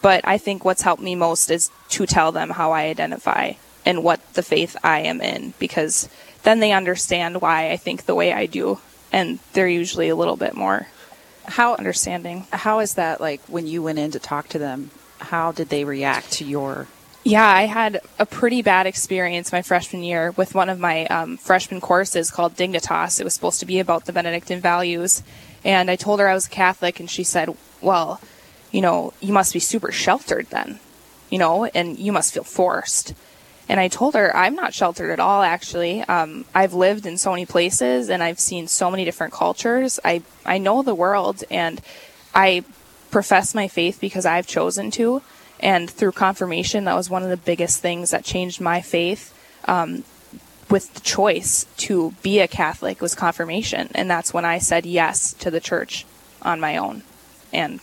But 0.00 0.22
I 0.24 0.38
think 0.38 0.64
what's 0.64 0.82
helped 0.82 1.02
me 1.02 1.14
most 1.14 1.50
is 1.50 1.70
to 1.90 2.06
tell 2.06 2.32
them 2.32 2.50
how 2.50 2.72
I 2.72 2.84
identify 2.84 3.54
and 3.84 4.02
what 4.02 4.20
the 4.34 4.42
faith 4.42 4.76
I 4.82 5.00
am 5.00 5.20
in 5.20 5.52
because 5.58 6.08
then 6.42 6.60
they 6.60 6.72
understand 6.72 7.40
why 7.40 7.70
I 7.70 7.76
think 7.76 8.06
the 8.06 8.14
way 8.14 8.32
I 8.32 8.46
do 8.46 8.78
and 9.12 9.38
they're 9.52 9.68
usually 9.68 10.08
a 10.08 10.16
little 10.16 10.36
bit 10.36 10.54
more 10.54 10.88
How 11.44 11.74
understanding. 11.74 12.46
how 12.52 12.80
is 12.80 12.94
that 12.94 13.20
like 13.20 13.40
when 13.48 13.66
you 13.66 13.82
went 13.82 13.98
in 13.98 14.10
to 14.12 14.18
talk 14.18 14.48
to 14.48 14.58
them? 14.58 14.90
How 15.18 15.52
did 15.52 15.68
they 15.68 15.84
react 15.84 16.32
to 16.32 16.44
your 16.44 16.86
Yeah, 17.24 17.46
I 17.46 17.62
had 17.66 18.00
a 18.18 18.26
pretty 18.26 18.62
bad 18.62 18.86
experience 18.86 19.50
my 19.52 19.62
freshman 19.62 20.02
year 20.02 20.32
with 20.32 20.54
one 20.54 20.68
of 20.68 20.78
my 20.78 21.06
um, 21.06 21.36
freshman 21.38 21.80
courses 21.80 22.30
called 22.30 22.54
Dignitas. 22.56 23.18
It 23.20 23.24
was 23.24 23.34
supposed 23.34 23.60
to 23.60 23.66
be 23.66 23.80
about 23.80 24.04
the 24.04 24.12
Benedictine 24.12 24.60
values. 24.60 25.22
And 25.64 25.90
I 25.90 25.96
told 25.96 26.20
her 26.20 26.28
I 26.28 26.34
was 26.34 26.46
a 26.46 26.50
Catholic, 26.50 27.00
and 27.00 27.10
she 27.10 27.24
said, 27.24 27.48
Well, 27.80 28.20
you 28.70 28.80
know, 28.80 29.12
you 29.20 29.32
must 29.32 29.52
be 29.52 29.58
super 29.58 29.90
sheltered 29.90 30.46
then, 30.50 30.78
you 31.30 31.38
know, 31.38 31.64
and 31.64 31.98
you 31.98 32.12
must 32.12 32.34
feel 32.34 32.44
forced. 32.44 33.14
And 33.68 33.80
I 33.80 33.88
told 33.88 34.14
her, 34.14 34.34
I'm 34.36 34.54
not 34.54 34.74
sheltered 34.74 35.10
at 35.10 35.18
all, 35.18 35.42
actually. 35.42 36.02
Um, 36.02 36.44
I've 36.54 36.72
lived 36.72 37.04
in 37.04 37.18
so 37.18 37.30
many 37.32 37.46
places 37.46 38.08
and 38.08 38.22
I've 38.22 38.38
seen 38.38 38.68
so 38.68 38.90
many 38.90 39.04
different 39.04 39.32
cultures. 39.32 39.98
I, 40.04 40.22
I 40.44 40.58
know 40.58 40.82
the 40.82 40.94
world 40.94 41.42
and 41.50 41.80
I 42.34 42.64
profess 43.10 43.54
my 43.54 43.66
faith 43.66 44.00
because 44.00 44.24
I've 44.24 44.46
chosen 44.46 44.90
to. 44.92 45.22
And 45.58 45.90
through 45.90 46.12
confirmation, 46.12 46.84
that 46.84 46.94
was 46.94 47.10
one 47.10 47.22
of 47.22 47.30
the 47.30 47.36
biggest 47.36 47.80
things 47.80 48.10
that 48.10 48.24
changed 48.24 48.60
my 48.60 48.80
faith. 48.80 49.32
Um, 49.64 50.04
with 50.70 50.92
the 50.94 51.00
choice 51.00 51.64
to 51.76 52.12
be 52.22 52.40
a 52.40 52.48
Catholic 52.48 53.00
was 53.00 53.14
confirmation, 53.14 53.88
and 53.94 54.10
that's 54.10 54.34
when 54.34 54.44
I 54.44 54.58
said 54.58 54.84
yes 54.84 55.32
to 55.34 55.50
the 55.50 55.60
church 55.60 56.04
on 56.42 56.60
my 56.60 56.76
own. 56.76 57.02
And 57.52 57.80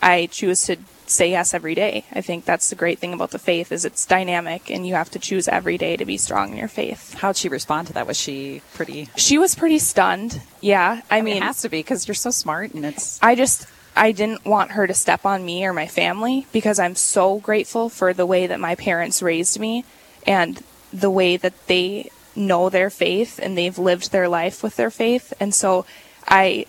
I 0.00 0.26
choose 0.26 0.62
to 0.66 0.76
say 1.12 1.30
yes 1.30 1.54
every 1.54 1.74
day. 1.74 2.04
I 2.12 2.20
think 2.20 2.44
that's 2.44 2.70
the 2.70 2.76
great 2.76 2.98
thing 2.98 3.12
about 3.12 3.30
the 3.30 3.38
faith 3.38 3.72
is 3.72 3.84
it's 3.84 4.04
dynamic, 4.06 4.70
and 4.70 4.86
you 4.86 4.94
have 4.94 5.10
to 5.10 5.18
choose 5.18 5.48
every 5.48 5.78
day 5.78 5.96
to 5.96 6.04
be 6.04 6.16
strong 6.16 6.52
in 6.52 6.58
your 6.58 6.68
faith. 6.68 7.14
how'd 7.14 7.36
she 7.36 7.48
respond 7.48 7.86
to 7.88 7.92
that? 7.94 8.06
Was 8.06 8.18
she 8.18 8.62
pretty 8.74 9.08
She 9.16 9.38
was 9.38 9.54
pretty 9.54 9.78
stunned. 9.78 10.40
Yeah, 10.60 11.02
I, 11.10 11.20
mean, 11.22 11.38
it 11.38 11.42
has 11.42 11.62
to 11.62 11.68
be 11.68 11.80
because 11.80 12.06
you're 12.08 12.14
so 12.14 12.30
smart 12.30 12.72
and 12.72 12.84
it's 12.84 13.22
I 13.22 13.34
just 13.34 13.66
I 13.94 14.12
didn't 14.12 14.44
want 14.44 14.72
her 14.72 14.86
to 14.86 14.94
step 14.94 15.26
on 15.26 15.44
me 15.44 15.64
or 15.66 15.72
my 15.72 15.86
family 15.86 16.46
because 16.52 16.78
I'm 16.78 16.94
so 16.94 17.38
grateful 17.38 17.88
for 17.88 18.12
the 18.12 18.26
way 18.26 18.46
that 18.46 18.60
my 18.60 18.74
parents 18.74 19.22
raised 19.22 19.58
me 19.58 19.84
and 20.26 20.62
the 20.92 21.10
way 21.10 21.36
that 21.36 21.66
they 21.66 22.10
know 22.34 22.70
their 22.70 22.90
faith 22.90 23.38
and 23.42 23.56
they've 23.56 23.78
lived 23.78 24.12
their 24.12 24.28
life 24.28 24.62
with 24.62 24.76
their 24.76 24.90
faith. 24.90 25.32
And 25.38 25.54
so 25.54 25.84
I 26.26 26.66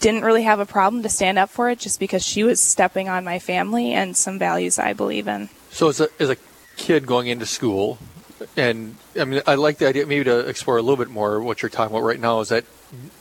didn't 0.00 0.22
really 0.22 0.42
have 0.42 0.60
a 0.60 0.66
problem 0.66 1.02
to 1.02 1.08
stand 1.08 1.38
up 1.38 1.50
for 1.50 1.70
it 1.70 1.78
just 1.78 2.00
because 2.00 2.24
she 2.24 2.42
was 2.42 2.60
stepping 2.60 3.08
on 3.08 3.24
my 3.24 3.38
family 3.38 3.92
and 3.92 4.16
some 4.16 4.38
values 4.38 4.78
I 4.78 4.92
believe 4.92 5.28
in. 5.28 5.48
So 5.70 5.88
as 5.88 6.00
a, 6.00 6.08
as 6.18 6.30
a 6.30 6.36
kid 6.76 7.06
going 7.06 7.28
into 7.28 7.46
school, 7.46 7.98
and 8.56 8.96
I 9.18 9.24
mean, 9.24 9.42
I 9.46 9.56
like 9.56 9.78
the 9.78 9.88
idea 9.88 10.06
maybe 10.06 10.24
to 10.24 10.40
explore 10.40 10.76
a 10.76 10.82
little 10.82 10.96
bit 10.96 11.10
more 11.10 11.40
what 11.40 11.62
you're 11.62 11.68
talking 11.68 11.94
about 11.94 12.04
right 12.04 12.20
now 12.20 12.40
is 12.40 12.48
that 12.48 12.64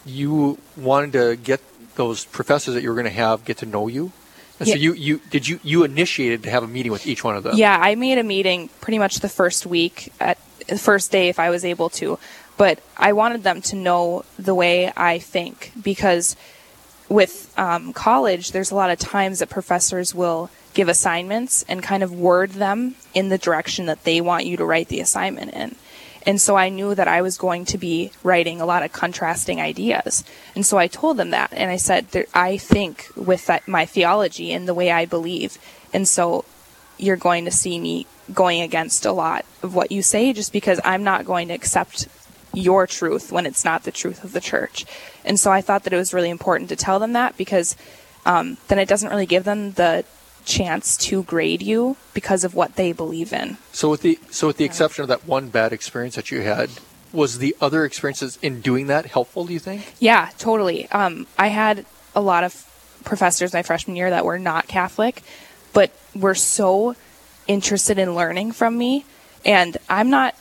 you 0.06 0.58
wanted 0.76 1.14
to 1.14 1.36
get 1.36 1.62
those 1.96 2.26
professors 2.26 2.76
that 2.76 2.84
you 2.84 2.90
were 2.90 2.96
going 2.96 3.06
to 3.06 3.12
have 3.12 3.44
get 3.44 3.58
to 3.58 3.66
know 3.66 3.88
you. 3.88 4.12
And 4.60 4.68
so 4.68 4.76
you, 4.76 4.94
you 4.94 5.22
did 5.30 5.48
you 5.48 5.60
you 5.62 5.84
initiated 5.84 6.44
to 6.44 6.50
have 6.50 6.64
a 6.64 6.68
meeting 6.68 6.92
with 6.92 7.06
each 7.06 7.24
one 7.24 7.36
of 7.36 7.44
them. 7.44 7.58
Yeah, 7.58 7.78
I 7.80 7.94
made 7.94 8.18
a 8.18 8.24
meeting 8.24 8.70
pretty 8.82 8.98
much 8.98 9.20
the 9.20 9.30
first 9.30 9.68
week 9.68 10.12
at 10.20 10.40
the 10.68 10.80
first 10.80 11.12
day 11.12 11.30
if 11.30 11.40
I 11.40 11.50
was 11.50 11.64
able 11.64 11.90
to, 11.92 12.18
but 12.58 12.80
I 12.98 13.14
wanted 13.14 13.44
them 13.44 13.62
to 13.64 13.76
know 13.76 14.26
the 14.38 14.56
way 14.56 14.92
I 14.98 15.20
think 15.20 15.72
because 15.82 16.36
with 17.10 17.54
um, 17.58 17.94
college, 17.94 18.52
there's 18.52 18.72
a 18.72 18.76
lot 18.76 18.90
of 18.90 19.00
times 19.00 19.40
that 19.40 19.50
professors 19.50 20.14
will 20.14 20.50
give 20.74 20.90
assignments 20.90 21.64
and 21.70 21.82
kind 21.82 22.04
of 22.04 22.12
word 22.12 22.52
them 22.52 22.96
in 23.14 23.30
the 23.30 23.38
direction 23.38 23.86
that 23.86 24.04
they 24.04 24.22
want 24.22 24.46
you 24.46 24.58
to 24.58 24.66
write 24.66 24.90
the 24.90 25.00
assignment 25.00 25.54
in. 25.54 25.76
And 26.26 26.42
so 26.42 26.58
I 26.58 26.68
knew 26.68 26.94
that 26.94 27.08
I 27.08 27.22
was 27.22 27.38
going 27.38 27.64
to 27.66 27.78
be 27.78 28.12
writing 28.22 28.60
a 28.60 28.66
lot 28.66 28.84
of 28.84 28.92
contrasting 28.92 29.62
ideas. 29.62 30.26
And 30.56 30.66
so 30.66 30.78
I 30.78 30.88
told 30.88 31.16
them 31.16 31.30
that. 31.30 31.54
And 31.54 31.72
I 31.72 31.78
said, 31.78 32.26
I 32.34 32.58
think 32.58 33.08
with 33.16 33.46
that, 33.46 33.66
my 33.66 33.86
theology 33.86 34.52
and 34.52 34.68
the 34.68 34.74
way 34.74 34.92
I 34.92 35.06
believe. 35.06 35.58
And 35.94 36.06
so 36.06 36.44
you're 36.98 37.16
going 37.16 37.46
to 37.46 37.52
see 37.52 37.80
me 37.80 38.08
going 38.34 38.62
against 38.62 39.06
a 39.06 39.14
lot 39.14 39.46
of 39.64 39.74
what 39.74 39.90
you 39.90 40.02
say 40.02 40.34
just 40.34 40.52
because 40.52 40.82
I'm 40.84 41.04
not 41.04 41.26
going 41.26 41.48
to 41.48 41.54
accept 41.54 42.10
your 42.58 42.88
truth 42.88 43.32
when 43.32 43.46
it's 43.46 43.64
not 43.64 43.84
the 43.84 43.92
truth 43.92 44.24
of 44.24 44.34
the 44.34 44.42
church. 44.42 44.86
And 45.24 45.40
so 45.40 45.52
I 45.52 45.62
thought 45.62 45.84
that 45.84 45.94
it 45.94 45.98
was 45.98 46.14
really 46.14 46.30
important 46.30 46.70
to 46.70 46.76
tell 46.76 47.00
them 47.00 47.14
that 47.14 47.38
because 47.38 47.76
um, 48.26 48.58
then 48.68 48.80
it 48.80 48.90
doesn't 48.90 49.10
really 49.10 49.26
give 49.26 49.44
them 49.44 49.74
the 49.74 50.04
chance 50.44 50.98
to 50.98 51.24
grade 51.24 51.62
you 51.62 51.98
because 52.14 52.44
of 52.44 52.56
what 52.56 52.76
they 52.76 52.92
believe 52.92 53.34
in. 53.34 53.58
So 53.72 53.90
with 53.90 54.02
the 54.02 54.18
so 54.32 54.48
with 54.48 54.58
the 54.58 54.66
exception 54.66 55.04
of 55.04 55.10
that 55.10 55.28
one 55.28 55.50
bad 55.50 55.74
experience 55.74 56.16
that 56.16 56.32
you 56.32 56.42
had, 56.42 56.70
was 57.14 57.38
the 57.38 57.56
other 57.62 57.86
experiences 57.86 58.40
in 58.42 58.62
doing 58.62 58.88
that 58.88 59.08
helpful? 59.08 59.46
Do 59.46 59.54
you 59.54 59.60
think? 59.60 59.94
Yeah, 60.00 60.30
totally. 60.38 60.90
Um, 60.90 61.28
I 61.38 61.48
had 61.48 61.86
a 62.16 62.22
lot 62.22 62.44
of 62.44 62.66
professors 63.04 63.54
my 63.54 63.64
freshman 63.64 63.96
year 63.96 64.10
that 64.10 64.26
were 64.26 64.40
not 64.40 64.68
Catholic, 64.68 65.22
but 65.74 65.92
were 66.16 66.36
so 66.36 66.96
interested 67.48 68.00
in 68.00 68.16
learning 68.16 68.52
from 68.52 68.78
me. 68.78 69.06
And 69.46 69.78
I'm 69.90 70.10
not 70.10 70.36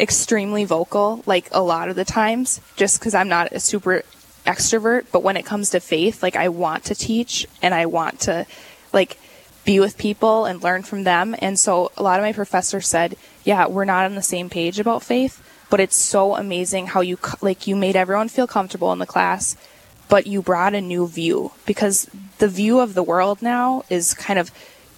extremely 0.00 0.64
vocal 0.64 1.22
like 1.26 1.48
a 1.52 1.62
lot 1.62 1.88
of 1.88 1.96
the 1.96 2.04
times 2.04 2.60
just 2.76 2.98
because 2.98 3.14
I'm 3.14 3.28
not 3.28 3.52
a 3.52 3.60
super 3.60 4.02
extrovert. 4.46 5.06
But 5.12 5.22
when 5.22 5.36
it 5.36 5.44
comes 5.44 5.70
to 5.70 5.80
faith, 5.80 6.22
like 6.22 6.36
I 6.36 6.48
want 6.48 6.84
to 6.84 6.94
teach 6.94 7.46
and 7.62 7.74
I 7.74 7.86
want 7.86 8.20
to 8.20 8.46
like 8.92 9.18
be 9.64 9.80
with 9.80 9.98
people 9.98 10.46
and 10.46 10.62
learn 10.62 10.82
from 10.82 11.04
them. 11.04 11.34
And 11.40 11.58
so 11.58 11.92
a 11.96 12.02
lot 12.02 12.18
of 12.18 12.24
my 12.24 12.32
professors 12.32 12.88
said, 12.88 13.16
yeah, 13.44 13.66
we're 13.66 13.84
not 13.84 14.06
on 14.06 14.14
the 14.14 14.22
same 14.22 14.48
page 14.48 14.80
about 14.80 15.02
faith, 15.02 15.42
but 15.68 15.80
it's 15.80 15.96
so 15.96 16.36
amazing 16.36 16.86
how 16.88 17.02
you 17.02 17.18
like 17.42 17.66
you 17.66 17.76
made 17.76 17.96
everyone 17.96 18.28
feel 18.28 18.46
comfortable 18.46 18.92
in 18.92 18.98
the 18.98 19.06
class, 19.06 19.56
but 20.08 20.26
you 20.26 20.40
brought 20.40 20.74
a 20.74 20.80
new 20.80 21.06
view 21.06 21.52
because 21.66 22.08
the 22.38 22.48
view 22.48 22.80
of 22.80 22.94
the 22.94 23.02
world 23.02 23.42
now 23.42 23.82
is 23.90 24.14
kind 24.14 24.38
of, 24.38 24.50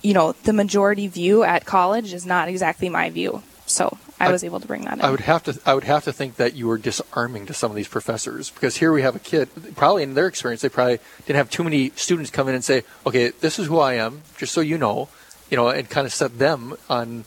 you 0.02 0.14
know, 0.14 0.32
the 0.44 0.52
majority 0.52 1.08
view 1.08 1.42
at 1.42 1.64
college 1.64 2.12
is 2.12 2.24
not 2.24 2.48
exactly 2.48 2.88
my 2.88 3.10
view. 3.10 3.42
So 3.66 3.98
I, 4.20 4.26
I- 4.28 4.32
was 4.32 4.44
able 4.44 4.60
to 4.60 4.66
bring 4.66 4.84
that 4.84 4.94
in. 4.98 5.00
I 5.02 5.10
would 5.10 5.20
have 5.20 5.42
to 5.44 5.58
I 5.64 5.74
would 5.74 5.84
have 5.84 6.04
to 6.04 6.12
think 6.12 6.36
that 6.36 6.54
you 6.54 6.66
were 6.68 6.78
disarming 6.78 7.46
to 7.46 7.54
some 7.54 7.70
of 7.70 7.76
these 7.76 7.88
professors 7.88 8.50
because 8.50 8.76
here 8.76 8.92
we 8.92 9.02
have 9.02 9.16
a 9.16 9.18
kid 9.20 9.48
probably 9.76 10.02
in 10.02 10.14
their 10.14 10.26
experience 10.26 10.60
they 10.62 10.68
probably 10.68 10.98
didn't 11.26 11.36
have 11.36 11.50
too 11.50 11.64
many 11.64 11.90
students 11.96 12.30
come 12.30 12.48
in 12.48 12.54
and 12.54 12.62
say 12.64 12.82
okay 13.06 13.30
this 13.40 13.58
is 13.58 13.66
who 13.68 13.78
I 13.78 13.94
am 13.94 14.22
just 14.36 14.52
so 14.52 14.60
you 14.60 14.76
know 14.78 15.08
you 15.50 15.56
know 15.56 15.68
and 15.68 15.88
kind 15.88 16.06
of 16.06 16.12
set 16.12 16.38
them 16.38 16.76
on 16.88 17.24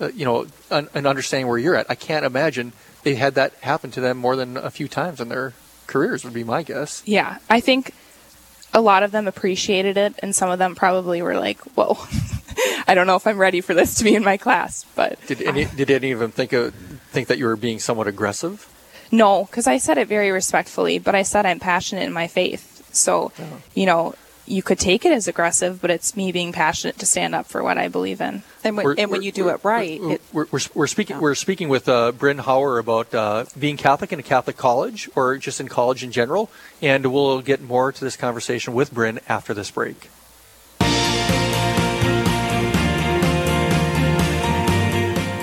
uh, 0.00 0.08
you 0.08 0.24
know 0.24 0.46
an, 0.70 0.88
an 0.94 1.06
understanding 1.06 1.46
where 1.48 1.58
you're 1.58 1.76
at. 1.76 1.86
I 1.90 1.94
can't 1.94 2.24
imagine 2.24 2.72
they 3.02 3.14
had 3.16 3.34
that 3.34 3.52
happen 3.60 3.90
to 3.92 4.00
them 4.00 4.16
more 4.16 4.34
than 4.36 4.56
a 4.56 4.70
few 4.70 4.88
times 4.88 5.20
in 5.20 5.28
their 5.28 5.52
careers 5.86 6.24
would 6.24 6.32
be 6.32 6.44
my 6.44 6.62
guess. 6.62 7.02
Yeah, 7.04 7.38
I 7.50 7.60
think 7.60 7.92
a 8.72 8.80
lot 8.80 9.02
of 9.02 9.10
them 9.10 9.28
appreciated 9.28 9.96
it, 9.98 10.14
and 10.22 10.34
some 10.34 10.48
of 10.50 10.58
them 10.58 10.74
probably 10.74 11.20
were 11.20 11.36
like, 11.36 11.58
"Whoa, 11.76 11.98
I 12.86 12.94
don't 12.94 13.06
know 13.06 13.16
if 13.16 13.26
I'm 13.26 13.38
ready 13.38 13.60
for 13.60 13.74
this 13.74 13.94
to 13.96 14.04
be 14.04 14.14
in 14.14 14.24
my 14.24 14.36
class." 14.36 14.84
But 14.94 15.18
did 15.26 15.42
any 15.42 15.64
did 15.64 15.90
any 15.90 16.12
of 16.12 16.18
them 16.18 16.30
think 16.30 16.52
of, 16.52 16.74
think 17.10 17.28
that 17.28 17.38
you 17.38 17.46
were 17.46 17.56
being 17.56 17.78
somewhat 17.78 18.06
aggressive 18.06 18.68
no, 19.12 19.44
because 19.44 19.66
I 19.66 19.76
said 19.76 19.98
it 19.98 20.08
very 20.08 20.30
respectfully, 20.30 20.98
but 20.98 21.14
I 21.14 21.22
said 21.22 21.44
I'm 21.44 21.60
passionate 21.60 22.04
in 22.04 22.14
my 22.14 22.26
faith. 22.26 22.88
So, 22.94 23.30
you 23.74 23.84
know, 23.84 24.14
you 24.46 24.62
could 24.62 24.78
take 24.78 25.04
it 25.04 25.12
as 25.12 25.28
aggressive, 25.28 25.80
but 25.82 25.90
it's 25.90 26.16
me 26.16 26.32
being 26.32 26.50
passionate 26.52 26.98
to 26.98 27.06
stand 27.06 27.34
up 27.34 27.46
for 27.46 27.62
what 27.62 27.76
I 27.76 27.88
believe 27.88 28.22
in. 28.22 28.42
And 28.64 28.76
when, 28.76 28.86
We're- 28.86 28.96
and 28.98 29.10
when 29.10 29.20
we're- 29.20 29.26
you 29.26 29.32
do 29.32 29.50
it 29.50 29.62
right, 29.62 30.00
We're, 30.00 30.12
it, 30.12 30.22
we're, 30.32 30.46
we're, 30.50 30.60
we're 30.74 30.86
speaking 30.86 31.20
we're 31.20 31.34
speaking 31.34 31.68
with 31.68 31.88
uh, 31.88 32.12
Bryn 32.12 32.38
Hauer 32.38 32.80
about 32.80 33.14
uh, 33.14 33.44
being 33.58 33.76
Catholic 33.76 34.12
in 34.12 34.18
a 34.18 34.22
Catholic 34.22 34.56
college 34.56 35.10
or 35.14 35.36
just 35.36 35.60
in 35.60 35.68
college 35.68 36.02
in 36.02 36.10
general, 36.10 36.50
and 36.80 37.12
we'll 37.12 37.42
get 37.42 37.60
more 37.60 37.92
to 37.92 38.04
this 38.04 38.16
conversation 38.16 38.72
with 38.72 38.92
Bryn 38.92 39.20
after 39.28 39.52
this 39.52 39.70
break. 39.70 40.08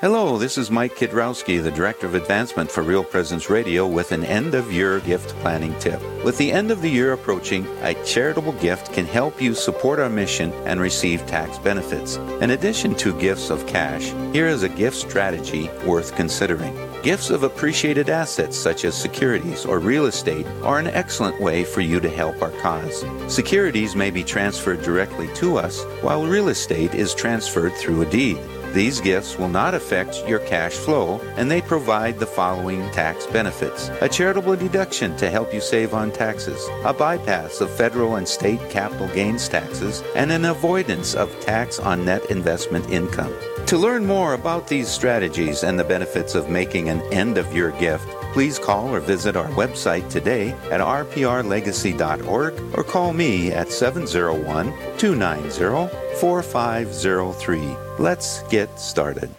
Hello, 0.00 0.38
this 0.38 0.56
is 0.56 0.70
Mike 0.70 0.94
Kidrowski, 0.94 1.60
the 1.60 1.72
Director 1.72 2.06
of 2.06 2.14
Advancement 2.14 2.70
for 2.70 2.84
Real 2.84 3.02
Presence 3.02 3.50
Radio, 3.50 3.84
with 3.84 4.12
an 4.12 4.24
end 4.24 4.54
of 4.54 4.72
year 4.72 5.00
gift 5.00 5.30
planning 5.40 5.76
tip. 5.80 6.00
With 6.22 6.38
the 6.38 6.52
end 6.52 6.70
of 6.70 6.82
the 6.82 6.88
year 6.88 7.14
approaching, 7.14 7.66
a 7.82 7.94
charitable 8.04 8.52
gift 8.52 8.92
can 8.92 9.06
help 9.06 9.42
you 9.42 9.54
support 9.54 9.98
our 9.98 10.08
mission 10.08 10.52
and 10.66 10.80
receive 10.80 11.26
tax 11.26 11.58
benefits. 11.58 12.14
In 12.40 12.50
addition 12.50 12.94
to 12.94 13.18
gifts 13.18 13.50
of 13.50 13.66
cash, 13.66 14.12
here 14.32 14.46
is 14.46 14.62
a 14.62 14.68
gift 14.68 14.96
strategy 14.96 15.68
worth 15.84 16.14
considering. 16.14 16.78
Gifts 17.02 17.30
of 17.30 17.42
appreciated 17.42 18.08
assets 18.08 18.56
such 18.56 18.84
as 18.84 18.94
securities 18.94 19.66
or 19.66 19.80
real 19.80 20.06
estate 20.06 20.46
are 20.62 20.78
an 20.78 20.86
excellent 20.86 21.40
way 21.40 21.64
for 21.64 21.80
you 21.80 21.98
to 21.98 22.08
help 22.08 22.40
our 22.40 22.52
cause. 22.60 23.04
Securities 23.26 23.96
may 23.96 24.12
be 24.12 24.22
transferred 24.22 24.80
directly 24.82 25.26
to 25.34 25.58
us, 25.58 25.82
while 26.02 26.24
real 26.24 26.50
estate 26.50 26.94
is 26.94 27.16
transferred 27.16 27.72
through 27.72 28.02
a 28.02 28.06
deed. 28.10 28.38
These 28.72 29.00
gifts 29.00 29.38
will 29.38 29.48
not 29.48 29.74
affect 29.74 30.28
your 30.28 30.40
cash 30.40 30.74
flow, 30.74 31.20
and 31.36 31.50
they 31.50 31.62
provide 31.62 32.18
the 32.18 32.26
following 32.26 32.88
tax 32.90 33.26
benefits 33.26 33.88
a 34.02 34.08
charitable 34.08 34.56
deduction 34.56 35.16
to 35.16 35.30
help 35.30 35.54
you 35.54 35.60
save 35.60 35.94
on 35.94 36.12
taxes, 36.12 36.60
a 36.84 36.92
bypass 36.92 37.60
of 37.60 37.70
federal 37.70 38.16
and 38.16 38.28
state 38.28 38.60
capital 38.68 39.08
gains 39.08 39.48
taxes, 39.48 40.02
and 40.14 40.30
an 40.30 40.44
avoidance 40.44 41.14
of 41.14 41.38
tax 41.40 41.78
on 41.78 42.04
net 42.04 42.30
investment 42.30 42.88
income. 42.90 43.34
To 43.66 43.78
learn 43.78 44.06
more 44.06 44.34
about 44.34 44.68
these 44.68 44.88
strategies 44.88 45.62
and 45.62 45.78
the 45.78 45.84
benefits 45.84 46.34
of 46.34 46.48
making 46.48 46.88
an 46.88 47.00
end 47.12 47.36
of 47.36 47.54
your 47.54 47.72
gift, 47.72 48.08
please 48.32 48.58
call 48.58 48.94
or 48.94 49.00
visit 49.00 49.36
our 49.36 49.48
website 49.50 50.08
today 50.10 50.50
at 50.70 50.80
rprlegacy.org 50.80 52.78
or 52.78 52.84
call 52.84 53.12
me 53.12 53.50
at 53.52 53.70
701 53.72 54.72
290 54.98 56.18
4503. 56.18 57.60
Let's 57.98 58.42
get 58.44 58.78
started. 58.78 59.30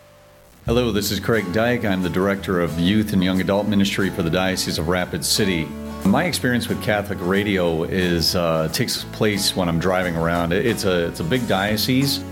Hello, 0.65 0.91
this 0.91 1.09
is 1.11 1.19
Craig 1.19 1.51
Dyke. 1.51 1.83
I'm 1.83 2.03
the 2.03 2.09
Director 2.09 2.61
of 2.61 2.79
Youth 2.79 3.13
and 3.13 3.23
Young 3.23 3.41
Adult 3.41 3.67
Ministry 3.67 4.09
for 4.09 4.21
the 4.21 4.29
Diocese 4.29 4.77
of 4.77 4.87
Rapid 4.87 5.25
City. 5.25 5.65
My 6.05 6.25
experience 6.25 6.69
with 6.69 6.81
Catholic 6.83 7.17
radio 7.21 7.83
is 7.83 8.35
uh, 8.35 8.67
takes 8.69 9.03
place 9.05 9.55
when 9.55 9.67
I'm 9.67 9.79
driving 9.79 10.15
around. 10.15 10.53
It's 10.53 10.85
a 10.85 11.07
it's 11.07 11.19
a 11.19 11.23
big 11.23 11.47
diocese, 11.47 12.23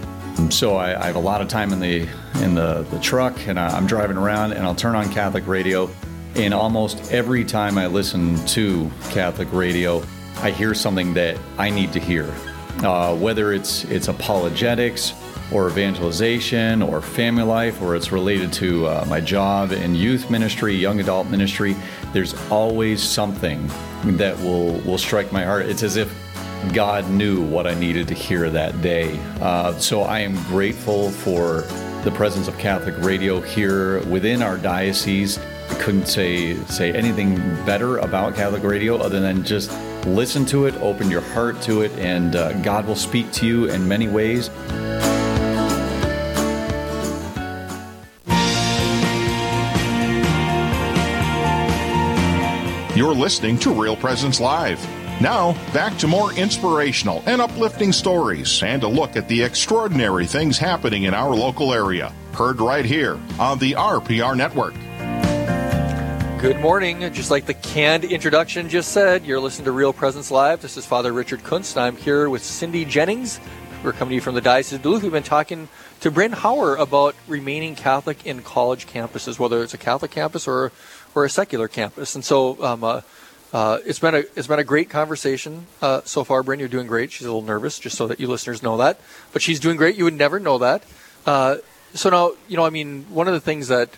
so 0.50 0.76
I, 0.76 1.02
I 1.02 1.06
have 1.08 1.16
a 1.16 1.20
lot 1.20 1.42
of 1.42 1.48
time 1.48 1.74
in 1.74 1.80
the 1.80 2.08
in 2.44 2.54
the, 2.54 2.84
the 2.92 3.00
truck, 3.00 3.36
and 3.48 3.60
I, 3.60 3.76
I'm 3.76 3.88
driving 3.88 4.18
around, 4.18 4.54
and 4.54 4.64
I'll 4.64 4.76
turn 4.76 4.96
on 4.96 5.12
Catholic 5.12 5.48
radio, 5.48 5.90
and 6.36 6.54
almost 6.54 7.12
every 7.12 7.44
time 7.44 7.78
I 7.78 7.88
listen 7.88 8.44
to 8.48 8.92
Catholic 9.10 9.52
radio, 9.52 10.04
I 10.38 10.52
hear 10.52 10.74
something 10.74 11.14
that 11.16 11.38
I 11.58 11.70
need 11.70 11.94
to 11.94 12.00
hear, 12.00 12.32
uh, 12.84 13.16
whether 13.16 13.54
it's 13.54 13.86
it's 13.86 14.08
apologetics 14.08 15.14
or 15.52 15.70
evangelization 15.70 16.82
or 16.82 17.02
family 17.02 17.44
life 17.44 17.82
or 17.82 17.96
it's 17.96 18.12
related 18.12 18.52
to 18.52 18.86
uh, 18.86 19.06
my 19.08 19.22
job 19.22 19.72
in 19.72 19.96
youth 19.96 20.30
ministry 20.30 20.76
young 20.76 21.00
adult 21.00 21.28
ministry 21.28 21.74
there's 22.12 22.36
always 22.52 23.02
something 23.02 23.66
that 24.04 24.38
will 24.40 24.74
will 24.82 24.98
strike 24.98 25.32
my 25.32 25.44
heart. 25.44 25.66
It's 25.66 25.84
as 25.84 25.96
if 25.96 26.14
god 26.74 27.08
knew 27.10 27.42
what 27.42 27.68
i 27.68 27.74
needed 27.76 28.08
to 28.08 28.14
hear 28.14 28.50
that 28.50 28.82
day. 28.82 29.20
Uh, 29.40 29.74
so 29.78 30.02
i 30.02 30.20
am 30.20 30.36
grateful 30.46 31.10
for 31.10 31.62
the 32.04 32.12
presence 32.12 32.48
of 32.48 32.58
catholic 32.58 32.98
radio 32.98 33.40
here 33.40 34.04
within 34.08 34.42
our 34.42 34.58
diocese 34.58 35.40
couldn't 35.80 36.08
say 36.08 36.56
say 36.66 36.92
anything 36.92 37.36
better 37.66 37.98
about 37.98 38.36
catholic 38.36 38.64
radio 38.64 38.98
other 38.98 39.20
than 39.20 39.44
just 39.44 39.72
listen 40.06 40.46
to 40.46 40.66
it 40.66 40.76
open 40.76 41.10
your 41.10 41.22
heart 41.22 41.62
to 41.62 41.82
it 41.82 41.92
and 41.94 42.36
uh, 42.36 42.54
god 42.62 42.86
will 42.86 42.96
speak 42.96 43.32
to 43.32 43.46
you 43.46 43.66
in 43.66 43.88
many 43.88 44.08
ways 44.08 44.50
You're 52.98 53.14
listening 53.14 53.60
to 53.60 53.72
Real 53.72 53.96
Presence 53.96 54.40
Live. 54.40 54.84
Now, 55.22 55.54
back 55.72 56.00
to 56.00 56.08
more 56.08 56.34
inspirational 56.34 57.22
and 57.28 57.40
uplifting 57.44 57.92
stories 57.92 58.64
and 58.64 58.82
a 58.82 58.88
look 58.88 59.16
at 59.16 59.28
the 59.28 59.44
extraordinary 59.44 60.26
things 60.26 60.58
happening 60.58 61.04
in 61.04 61.14
our 61.14 61.36
local 61.36 61.76
area. 61.76 62.12
Heard 62.34 62.60
right 62.60 62.84
here 62.84 63.20
on 63.40 63.60
the 63.60 63.74
RPR 63.74 64.36
Network. 64.36 64.74
Good 66.40 66.60
morning. 66.60 67.00
Just 67.14 67.32
like 67.32 67.48
the 67.48 67.56
canned 67.56 68.04
introduction 68.04 68.70
just 68.70 68.92
said, 68.92 69.26
you're 69.26 69.40
listening 69.40 69.66
to 69.66 69.72
Real 69.72 69.92
Presence 69.92 70.30
Live. 70.30 70.62
This 70.62 70.78
is 70.78 70.86
Father 70.86 71.12
Richard 71.12 71.40
Kunst. 71.44 71.78
I'm 71.78 71.98
here 71.98 72.30
with 72.30 72.44
Cindy 72.44 72.86
Jennings. 72.86 73.40
We're 73.84 73.92
coming 73.92 74.10
to 74.12 74.16
you 74.16 74.22
from 74.22 74.36
the 74.36 74.42
Diocese 74.42 74.74
of 74.74 74.84
Duluth. 74.84 75.02
We've 75.02 75.12
been 75.12 75.24
talking 75.24 75.68
to 76.02 76.12
Bryn 76.12 76.34
Hauer 76.34 76.78
about 76.78 77.16
remaining 77.28 77.74
Catholic 77.74 78.24
in 78.24 78.44
college 78.44 78.86
campuses, 78.86 79.40
whether 79.40 79.64
it's 79.64 79.74
a 79.74 79.80
Catholic 79.80 80.12
campus 80.12 80.48
or 80.48 80.72
or 81.16 81.26
a 81.26 81.30
secular 81.30 81.68
campus. 81.68 82.14
And 82.14 82.24
so 82.24 82.64
um, 82.64 82.84
uh, 82.84 83.02
uh, 83.52 83.80
it's 83.84 83.98
been 83.98 84.14
a 84.14 84.24
it's 84.36 84.48
been 84.48 84.60
a 84.60 84.64
great 84.64 84.92
conversation 84.92 85.66
uh, 85.82 86.02
so 86.06 86.24
far. 86.24 86.44
Bryn, 86.44 86.60
you're 86.60 86.70
doing 86.70 86.86
great. 86.86 87.12
She's 87.12 87.26
a 87.26 87.34
little 87.34 87.48
nervous, 87.48 87.80
just 87.80 87.98
so 87.98 88.06
that 88.06 88.20
you 88.20 88.28
listeners 88.28 88.62
know 88.62 88.78
that, 88.78 89.02
but 89.34 89.42
she's 89.42 89.60
doing 89.60 89.76
great. 89.76 89.96
You 89.96 90.04
would 90.04 90.14
never 90.14 90.40
know 90.40 90.60
that. 90.60 90.84
Uh, 91.26 91.58
so 91.96 92.12
now, 92.12 92.34
you 92.48 92.58
know, 92.58 92.66
I 92.66 92.70
mean, 92.70 93.06
one 93.10 93.28
of 93.28 93.34
the 93.34 93.42
things 93.42 93.70
that 93.70 93.90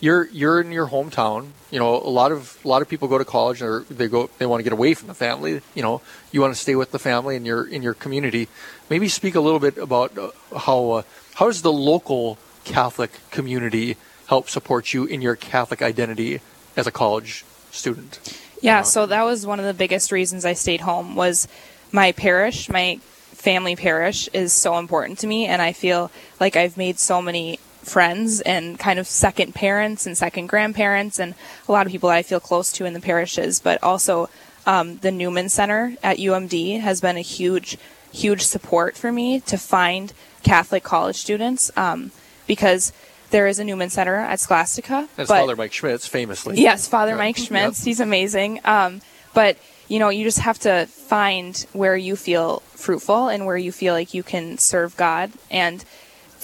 you're 0.00 0.26
you're 0.28 0.60
in 0.60 0.72
your 0.72 0.88
hometown. 0.88 1.48
You 1.70 1.78
know, 1.78 1.96
a 1.96 2.10
lot 2.10 2.32
of 2.32 2.58
a 2.64 2.68
lot 2.68 2.82
of 2.82 2.88
people 2.88 3.08
go 3.08 3.18
to 3.18 3.24
college 3.24 3.62
or 3.62 3.84
they 3.90 4.08
go 4.08 4.30
they 4.38 4.46
want 4.46 4.60
to 4.60 4.64
get 4.64 4.72
away 4.72 4.94
from 4.94 5.08
the 5.08 5.14
family. 5.14 5.60
You 5.74 5.82
know, 5.82 6.02
you 6.32 6.40
want 6.40 6.54
to 6.54 6.60
stay 6.60 6.74
with 6.74 6.90
the 6.90 6.98
family 6.98 7.36
in 7.36 7.44
your 7.44 7.66
in 7.66 7.82
your 7.82 7.94
community. 7.94 8.48
Maybe 8.90 9.08
speak 9.08 9.34
a 9.34 9.40
little 9.40 9.60
bit 9.60 9.78
about 9.78 10.16
uh, 10.18 10.30
how 10.56 10.90
uh, 10.90 11.02
how 11.34 11.46
does 11.46 11.62
the 11.62 11.72
local 11.72 12.38
Catholic 12.64 13.12
community 13.30 13.96
help 14.26 14.48
support 14.48 14.92
you 14.92 15.04
in 15.04 15.20
your 15.20 15.36
Catholic 15.36 15.82
identity 15.82 16.40
as 16.76 16.86
a 16.86 16.92
college 16.92 17.44
student. 17.70 18.18
Yeah, 18.60 18.82
so 18.82 19.06
that 19.06 19.24
was 19.24 19.46
one 19.46 19.60
of 19.60 19.66
the 19.66 19.74
biggest 19.74 20.10
reasons 20.10 20.44
I 20.44 20.54
stayed 20.54 20.80
home 20.80 21.16
was 21.16 21.46
my 21.92 22.12
parish, 22.12 22.68
my 22.68 22.98
family 23.32 23.76
parish 23.76 24.28
is 24.32 24.52
so 24.52 24.78
important 24.78 25.18
to 25.18 25.26
me 25.26 25.46
and 25.46 25.60
I 25.60 25.72
feel 25.72 26.10
like 26.40 26.56
I've 26.56 26.78
made 26.78 26.98
so 26.98 27.20
many 27.20 27.58
friends 27.84 28.40
and 28.40 28.78
kind 28.78 28.98
of 28.98 29.06
second 29.06 29.54
parents 29.54 30.06
and 30.06 30.16
second 30.16 30.48
grandparents 30.48 31.18
and 31.18 31.34
a 31.68 31.72
lot 31.72 31.86
of 31.86 31.92
people 31.92 32.08
that 32.08 32.16
I 32.16 32.22
feel 32.22 32.40
close 32.40 32.72
to 32.72 32.84
in 32.84 32.92
the 32.92 33.00
parishes, 33.00 33.60
but 33.60 33.82
also 33.82 34.28
um, 34.66 34.96
the 34.98 35.10
Newman 35.10 35.48
Center 35.48 35.96
at 36.02 36.18
UMD 36.18 36.80
has 36.80 37.00
been 37.00 37.16
a 37.16 37.20
huge, 37.22 37.76
huge 38.12 38.42
support 38.42 38.96
for 38.96 39.12
me 39.12 39.40
to 39.40 39.58
find 39.58 40.12
Catholic 40.42 40.82
college 40.82 41.16
students 41.16 41.70
um, 41.76 42.10
because 42.46 42.92
there 43.30 43.46
is 43.46 43.58
a 43.58 43.64
Newman 43.64 43.90
Center 43.90 44.16
at 44.16 44.38
Scholastica. 44.40 45.08
That's 45.16 45.28
but 45.28 45.40
Father 45.40 45.56
Mike 45.56 45.72
Schmitz, 45.72 46.06
famously. 46.06 46.56
Yes, 46.60 46.86
Father 46.86 47.12
Yeah. 47.12 47.16
Mike 47.18 47.36
Schmitz. 47.36 47.80
Yep. 47.80 47.84
He's 47.84 48.00
amazing. 48.00 48.60
Um, 48.64 49.00
but 49.32 49.56
you 49.88 49.98
know, 49.98 50.08
you 50.08 50.24
just 50.24 50.38
have 50.38 50.58
to 50.60 50.86
find 50.86 51.66
where 51.74 51.96
you 51.96 52.16
feel 52.16 52.60
fruitful 52.70 53.28
and 53.28 53.44
where 53.44 53.56
you 53.56 53.70
feel 53.70 53.92
like 53.92 54.14
you 54.14 54.22
can 54.22 54.56
serve 54.56 54.96
God. 54.96 55.30
And 55.50 55.84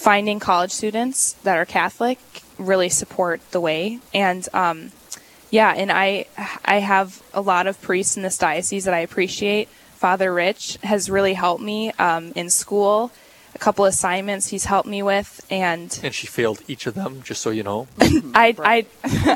finding 0.01 0.41
college 0.41 0.71
students 0.73 1.35
that 1.45 1.59
are 1.59 1.67
Catholic 1.67 2.19
really 2.57 2.89
support 2.89 3.41
the 3.51 3.61
way. 3.61 3.99
And 4.15 4.49
um, 4.55 4.93
yeah, 5.51 5.75
and 5.77 5.93
I 5.93 6.25
I 6.65 6.79
have 6.79 7.23
a 7.35 7.43
lot 7.43 7.67
of 7.67 7.81
priests 7.83 8.17
in 8.17 8.23
this 8.23 8.39
diocese 8.39 8.85
that 8.85 8.95
I 8.95 9.01
appreciate. 9.01 9.69
Father 9.95 10.33
Rich 10.33 10.79
has 10.83 11.11
really 11.11 11.35
helped 11.35 11.63
me 11.63 11.93
um, 11.93 12.33
in 12.35 12.49
school. 12.49 13.13
A 13.55 13.59
couple 13.59 13.85
assignments 13.85 14.47
he's 14.47 14.65
helped 14.65 14.89
me 14.89 15.03
with, 15.03 15.45
and 15.51 16.01
And 16.03 16.15
she 16.15 16.27
failed 16.27 16.63
each 16.67 16.87
of 16.87 16.95
them, 16.95 17.21
just 17.23 17.43
so 17.43 17.51
you 17.51 17.63
know. 17.63 17.89
I, 18.01 18.55
I, 18.59 18.87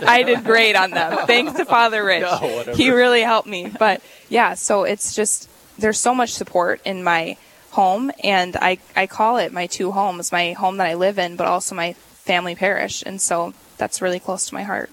I 0.06 0.22
did 0.22 0.44
great 0.44 0.76
on 0.76 0.92
them. 0.92 1.26
Thanks 1.26 1.52
to 1.54 1.64
Father 1.66 2.02
Rich. 2.02 2.22
No, 2.40 2.72
he 2.74 2.90
really 2.90 3.22
helped 3.22 3.48
me. 3.48 3.70
But 3.76 4.00
yeah, 4.30 4.54
so 4.54 4.84
it's 4.84 5.14
just, 5.14 5.50
there's 5.78 5.98
so 5.98 6.14
much 6.14 6.32
support 6.32 6.80
in 6.86 7.02
my 7.02 7.36
home, 7.74 8.10
and 8.22 8.56
I, 8.56 8.78
I 8.96 9.06
call 9.06 9.38
it 9.38 9.52
my 9.52 9.66
two 9.66 9.90
homes 9.92 10.32
my 10.32 10.54
home 10.54 10.78
that 10.78 10.86
I 10.86 10.94
live 10.94 11.18
in, 11.18 11.36
but 11.36 11.46
also 11.46 11.74
my 11.74 11.94
family 12.24 12.54
parish. 12.54 13.02
And 13.06 13.20
so 13.20 13.52
that's 13.78 14.00
really 14.00 14.20
close 14.20 14.48
to 14.48 14.54
my 14.54 14.62
heart. 14.62 14.90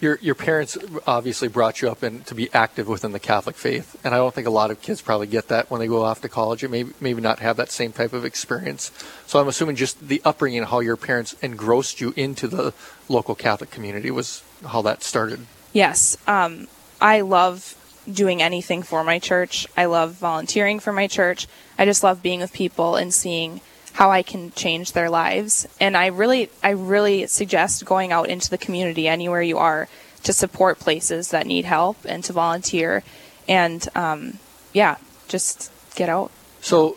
your 0.00 0.18
your 0.20 0.34
parents 0.34 0.76
obviously 1.06 1.48
brought 1.48 1.80
you 1.80 1.90
up 1.90 2.02
and 2.02 2.26
to 2.26 2.34
be 2.34 2.52
active 2.52 2.86
within 2.86 3.12
the 3.12 3.18
Catholic 3.18 3.56
faith, 3.56 3.96
and 4.04 4.14
I 4.14 4.18
don't 4.18 4.34
think 4.34 4.46
a 4.46 4.50
lot 4.50 4.70
of 4.70 4.82
kids 4.82 5.00
probably 5.00 5.26
get 5.26 5.48
that 5.48 5.70
when 5.70 5.80
they 5.80 5.86
go 5.86 6.02
off 6.04 6.20
to 6.22 6.28
college. 6.28 6.62
Or 6.62 6.68
maybe 6.68 6.92
maybe 7.00 7.20
not 7.22 7.38
have 7.40 7.56
that 7.56 7.70
same 7.70 7.92
type 7.92 8.12
of 8.12 8.24
experience. 8.24 8.92
So 9.26 9.40
I'm 9.40 9.48
assuming 9.48 9.76
just 9.76 10.08
the 10.08 10.20
upbringing, 10.24 10.64
how 10.64 10.80
your 10.80 10.96
parents 10.96 11.34
engrossed 11.42 12.00
you 12.00 12.12
into 12.16 12.48
the 12.48 12.72
local 13.08 13.34
Catholic 13.34 13.70
community, 13.70 14.10
was 14.10 14.42
how 14.66 14.82
that 14.82 15.02
started. 15.02 15.46
Yes, 15.72 16.16
um, 16.26 16.68
I 17.00 17.22
love 17.22 17.74
doing 18.10 18.42
anything 18.42 18.82
for 18.82 19.04
my 19.04 19.18
church. 19.18 19.66
I 19.76 19.86
love 19.86 20.12
volunteering 20.12 20.80
for 20.80 20.92
my 20.92 21.06
church. 21.06 21.46
I 21.78 21.84
just 21.84 22.02
love 22.02 22.22
being 22.22 22.40
with 22.40 22.52
people 22.52 22.96
and 22.96 23.12
seeing 23.12 23.60
how 23.94 24.10
I 24.10 24.22
can 24.22 24.50
change 24.52 24.92
their 24.92 25.08
lives. 25.08 25.66
And 25.80 25.96
I 25.96 26.06
really, 26.06 26.50
I 26.62 26.70
really 26.70 27.26
suggest 27.26 27.84
going 27.84 28.12
out 28.12 28.28
into 28.28 28.50
the 28.50 28.58
community 28.58 29.08
anywhere 29.08 29.42
you 29.42 29.58
are 29.58 29.88
to 30.24 30.32
support 30.32 30.78
places 30.78 31.30
that 31.30 31.46
need 31.46 31.64
help 31.64 31.98
and 32.04 32.24
to 32.24 32.32
volunteer. 32.32 33.02
And 33.46 33.86
um, 33.94 34.38
yeah, 34.72 34.96
just 35.28 35.70
get 35.94 36.08
out. 36.08 36.30
So, 36.60 36.96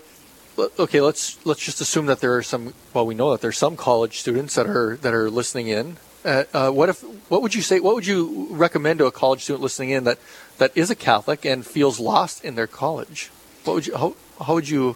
okay, 0.79 1.01
let's 1.01 1.45
let's 1.45 1.63
just 1.63 1.81
assume 1.81 2.07
that 2.07 2.19
there 2.19 2.35
are 2.35 2.43
some. 2.43 2.73
Well, 2.93 3.05
we 3.05 3.15
know 3.15 3.31
that 3.31 3.41
there's 3.41 3.57
some 3.57 3.75
college 3.77 4.19
students 4.19 4.55
that 4.55 4.65
are 4.67 4.97
that 4.97 5.13
are 5.13 5.29
listening 5.29 5.67
in. 5.67 5.97
Uh, 6.25 6.43
uh, 6.53 6.71
what 6.71 6.89
if? 6.89 7.01
What 7.29 7.41
would 7.41 7.53
you 7.53 7.61
say? 7.61 7.79
What 7.79 7.95
would 7.95 8.07
you 8.07 8.47
recommend 8.49 8.99
to 8.99 9.05
a 9.05 9.11
college 9.11 9.43
student 9.43 9.61
listening 9.61 9.91
in 9.91 10.05
that 10.05 10.19
that 10.57 10.75
is 10.75 10.89
a 10.89 10.95
Catholic 10.95 11.45
and 11.45 11.65
feels 11.65 11.99
lost 11.99 12.43
in 12.43 12.55
their 12.55 12.67
college? 12.67 13.29
What 13.63 13.73
would 13.75 13.87
you? 13.87 13.95
How, 13.95 14.15
how 14.39 14.53
would 14.55 14.69
you 14.69 14.95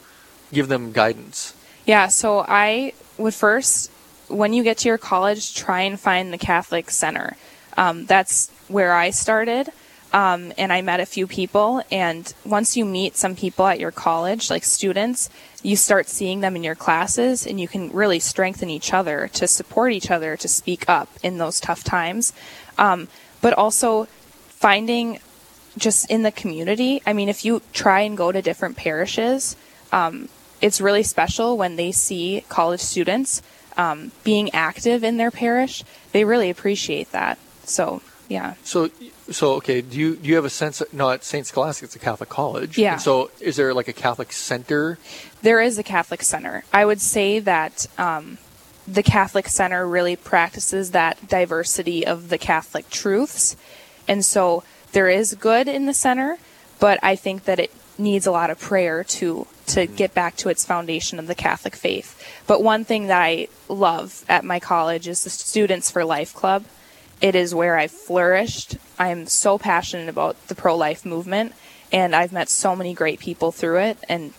give 0.51 0.67
them 0.67 0.91
guidance? 0.91 1.53
Yeah, 1.85 2.07
so 2.07 2.45
I 2.47 2.93
would 3.17 3.33
first, 3.33 3.91
when 4.27 4.53
you 4.53 4.63
get 4.63 4.77
to 4.79 4.87
your 4.87 4.97
college, 4.97 5.55
try 5.55 5.81
and 5.81 5.99
find 5.99 6.31
the 6.31 6.37
Catholic 6.37 6.91
Center. 6.91 7.37
Um, 7.77 8.05
that's 8.05 8.49
where 8.67 8.93
I 8.93 9.09
started. 9.09 9.69
Um, 10.13 10.51
and 10.57 10.73
I 10.73 10.81
met 10.81 10.99
a 10.99 11.05
few 11.05 11.25
people. 11.25 11.81
And 11.89 12.33
once 12.43 12.75
you 12.75 12.83
meet 12.83 13.15
some 13.15 13.35
people 13.35 13.65
at 13.65 13.79
your 13.79 13.91
college, 13.91 14.49
like 14.49 14.65
students, 14.65 15.29
you 15.63 15.77
start 15.77 16.09
seeing 16.09 16.41
them 16.41 16.55
in 16.55 16.63
your 16.63 16.75
classes, 16.75 17.47
and 17.47 17.61
you 17.61 17.67
can 17.67 17.91
really 17.91 18.19
strengthen 18.19 18.69
each 18.69 18.93
other 18.93 19.29
to 19.33 19.47
support 19.47 19.93
each 19.93 20.11
other 20.11 20.35
to 20.35 20.47
speak 20.47 20.89
up 20.89 21.07
in 21.23 21.37
those 21.37 21.61
tough 21.61 21.83
times. 21.83 22.33
Um, 22.77 23.07
but 23.41 23.53
also 23.53 24.05
finding 24.49 25.19
just 25.77 26.09
in 26.09 26.23
the 26.23 26.31
community. 26.31 27.01
I 27.05 27.13
mean, 27.13 27.29
if 27.29 27.45
you 27.45 27.61
try 27.73 28.01
and 28.01 28.17
go 28.17 28.31
to 28.31 28.41
different 28.41 28.77
parishes, 28.77 29.55
um, 29.91 30.29
it's 30.61 30.79
really 30.79 31.03
special 31.03 31.57
when 31.57 31.75
they 31.75 31.91
see 31.91 32.43
college 32.49 32.81
students 32.81 33.41
um, 33.77 34.11
being 34.23 34.53
active 34.53 35.03
in 35.03 35.17
their 35.17 35.31
parish. 35.31 35.83
They 36.11 36.23
really 36.23 36.49
appreciate 36.49 37.11
that. 37.11 37.39
So 37.63 38.01
yeah. 38.29 38.55
So 38.63 38.89
so 39.29 39.53
okay. 39.55 39.81
Do 39.81 39.97
you 39.97 40.15
do 40.15 40.27
you 40.27 40.35
have 40.35 40.45
a 40.45 40.49
sense? 40.49 40.81
Of, 40.81 40.93
no, 40.93 41.09
at 41.09 41.23
Saint 41.23 41.47
Scholastica, 41.47 41.85
it's 41.85 41.95
a 41.95 41.99
Catholic 41.99 42.29
college. 42.29 42.77
Yeah. 42.77 42.93
And 42.93 43.01
so 43.01 43.31
is 43.39 43.55
there 43.55 43.73
like 43.73 43.87
a 43.87 43.93
Catholic 43.93 44.31
center? 44.31 44.97
There 45.41 45.61
is 45.61 45.77
a 45.77 45.83
Catholic 45.83 46.21
center. 46.21 46.63
I 46.73 46.85
would 46.85 47.01
say 47.01 47.39
that. 47.39 47.87
Um, 47.97 48.37
the 48.87 49.03
Catholic 49.03 49.47
Center 49.47 49.87
really 49.87 50.15
practices 50.15 50.91
that 50.91 51.27
diversity 51.27 52.05
of 52.05 52.29
the 52.29 52.37
Catholic 52.37 52.89
truths. 52.89 53.55
And 54.07 54.25
so 54.25 54.63
there 54.91 55.09
is 55.09 55.35
good 55.35 55.67
in 55.67 55.85
the 55.85 55.93
center, 55.93 56.37
but 56.79 56.99
I 57.03 57.15
think 57.15 57.45
that 57.45 57.59
it 57.59 57.71
needs 57.97 58.25
a 58.25 58.31
lot 58.31 58.49
of 58.49 58.59
prayer 58.59 59.03
to 59.03 59.47
to 59.67 59.85
mm-hmm. 59.85 59.95
get 59.95 60.13
back 60.13 60.35
to 60.37 60.49
its 60.49 60.65
foundation 60.65 61.19
of 61.19 61.27
the 61.27 61.35
Catholic 61.35 61.75
faith. 61.75 62.21
But 62.47 62.63
one 62.63 62.83
thing 62.83 63.07
that 63.07 63.21
I 63.21 63.47
love 63.69 64.25
at 64.27 64.43
my 64.43 64.59
college 64.59 65.07
is 65.07 65.23
the 65.23 65.29
Students 65.29 65.91
for 65.91 66.03
Life 66.03 66.33
Club. 66.33 66.65
It 67.21 67.35
is 67.35 67.53
where 67.53 67.77
I 67.77 67.87
flourished. 67.87 68.77
I 68.97 69.09
am 69.09 69.27
so 69.27 69.57
passionate 69.57 70.09
about 70.09 70.47
the 70.47 70.55
pro 70.55 70.75
life 70.75 71.05
movement, 71.05 71.53
and 71.91 72.15
I've 72.15 72.33
met 72.33 72.49
so 72.49 72.75
many 72.75 72.93
great 72.93 73.19
people 73.19 73.51
through 73.51 73.79
it. 73.79 73.97
And 74.09 74.33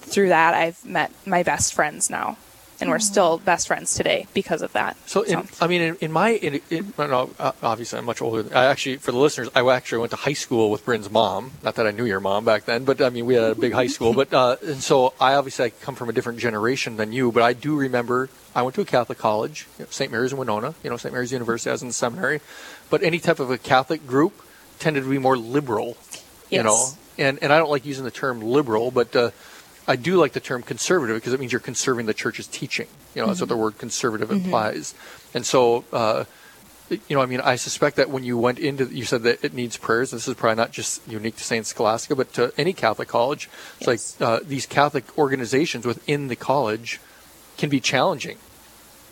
through 0.00 0.28
that, 0.28 0.54
I've 0.54 0.84
met 0.84 1.10
my 1.26 1.42
best 1.42 1.74
friends 1.74 2.08
now 2.08 2.38
and 2.80 2.90
we're 2.90 2.98
still 2.98 3.38
best 3.38 3.66
friends 3.66 3.94
today 3.94 4.26
because 4.34 4.62
of 4.62 4.72
that. 4.72 4.96
So, 5.06 5.22
in, 5.22 5.48
I 5.60 5.66
mean, 5.66 5.82
in, 5.82 5.96
in 5.96 6.12
my, 6.12 6.30
in, 6.30 6.60
in, 6.70 6.92
no, 6.96 7.30
obviously, 7.62 7.98
I'm 7.98 8.04
much 8.04 8.22
older. 8.22 8.44
I 8.56 8.66
actually, 8.66 8.96
for 8.96 9.10
the 9.10 9.18
listeners, 9.18 9.48
I 9.54 9.68
actually 9.68 9.98
went 9.98 10.10
to 10.10 10.16
high 10.16 10.32
school 10.34 10.70
with 10.70 10.84
Bryn's 10.84 11.10
mom. 11.10 11.52
Not 11.62 11.74
that 11.76 11.86
I 11.86 11.90
knew 11.90 12.04
your 12.04 12.20
mom 12.20 12.44
back 12.44 12.66
then, 12.66 12.84
but 12.84 13.00
I 13.00 13.10
mean, 13.10 13.26
we 13.26 13.34
had 13.34 13.44
a 13.44 13.54
big 13.54 13.72
high 13.72 13.88
school. 13.88 14.14
But 14.14 14.32
uh, 14.32 14.56
and 14.64 14.82
so, 14.82 15.14
I 15.20 15.34
obviously 15.34 15.66
I 15.66 15.70
come 15.70 15.94
from 15.94 16.08
a 16.08 16.12
different 16.12 16.38
generation 16.38 16.96
than 16.96 17.12
you, 17.12 17.32
but 17.32 17.42
I 17.42 17.52
do 17.52 17.76
remember 17.76 18.30
I 18.54 18.62
went 18.62 18.74
to 18.76 18.80
a 18.80 18.86
Catholic 18.86 19.18
college, 19.18 19.66
you 19.78 19.84
know, 19.84 19.90
St. 19.90 20.10
Mary's 20.12 20.32
in 20.32 20.38
Winona. 20.38 20.74
You 20.82 20.90
know, 20.90 20.96
St. 20.96 21.12
Mary's 21.12 21.32
University. 21.32 21.70
I 21.70 21.72
was 21.72 21.82
in 21.82 21.88
the 21.88 21.94
seminary, 21.94 22.40
but 22.90 23.02
any 23.02 23.18
type 23.18 23.40
of 23.40 23.50
a 23.50 23.58
Catholic 23.58 24.06
group 24.06 24.42
tended 24.78 25.02
to 25.02 25.10
be 25.10 25.18
more 25.18 25.36
liberal. 25.36 25.96
Yes. 26.48 26.58
You 26.58 26.62
know, 26.62 26.86
and 27.18 27.42
and 27.42 27.52
I 27.52 27.58
don't 27.58 27.70
like 27.70 27.84
using 27.84 28.04
the 28.04 28.12
term 28.12 28.40
liberal, 28.40 28.90
but. 28.90 29.14
Uh, 29.16 29.30
I 29.88 29.96
do 29.96 30.16
like 30.16 30.32
the 30.34 30.40
term 30.40 30.62
conservative 30.62 31.16
because 31.16 31.32
it 31.32 31.40
means 31.40 31.50
you're 31.50 31.60
conserving 31.60 32.06
the 32.06 32.14
church's 32.14 32.46
teaching. 32.46 32.86
You 33.14 33.22
know, 33.22 33.24
mm-hmm. 33.24 33.30
that's 33.30 33.40
what 33.40 33.48
the 33.48 33.56
word 33.56 33.78
conservative 33.78 34.28
mm-hmm. 34.28 34.44
implies. 34.44 34.94
And 35.32 35.46
so, 35.46 35.84
uh, 35.92 36.24
you 36.90 37.16
know, 37.16 37.20
I 37.20 37.26
mean, 37.26 37.40
I 37.40 37.56
suspect 37.56 37.96
that 37.96 38.10
when 38.10 38.22
you 38.22 38.36
went 38.38 38.58
into, 38.58 38.84
you 38.86 39.04
said 39.04 39.22
that 39.22 39.42
it 39.42 39.54
needs 39.54 39.76
prayers. 39.76 40.10
This 40.10 40.28
is 40.28 40.34
probably 40.34 40.56
not 40.56 40.72
just 40.72 41.06
unique 41.08 41.36
to 41.36 41.44
Saint 41.44 41.66
Scholastica, 41.66 42.14
but 42.14 42.32
to 42.34 42.52
any 42.58 42.74
Catholic 42.74 43.08
college. 43.08 43.48
It's 43.80 43.88
yes. 43.88 44.20
like 44.20 44.28
uh, 44.28 44.40
these 44.44 44.66
Catholic 44.66 45.18
organizations 45.18 45.86
within 45.86 46.28
the 46.28 46.36
college 46.36 47.00
can 47.56 47.70
be 47.70 47.80
challenging. 47.80 48.38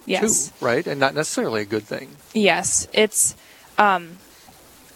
Yes. 0.04 0.50
Too, 0.50 0.64
right, 0.64 0.86
and 0.86 1.00
not 1.00 1.14
necessarily 1.14 1.62
a 1.62 1.64
good 1.64 1.82
thing. 1.84 2.16
Yes, 2.32 2.86
it's. 2.92 3.34
Um, 3.76 4.18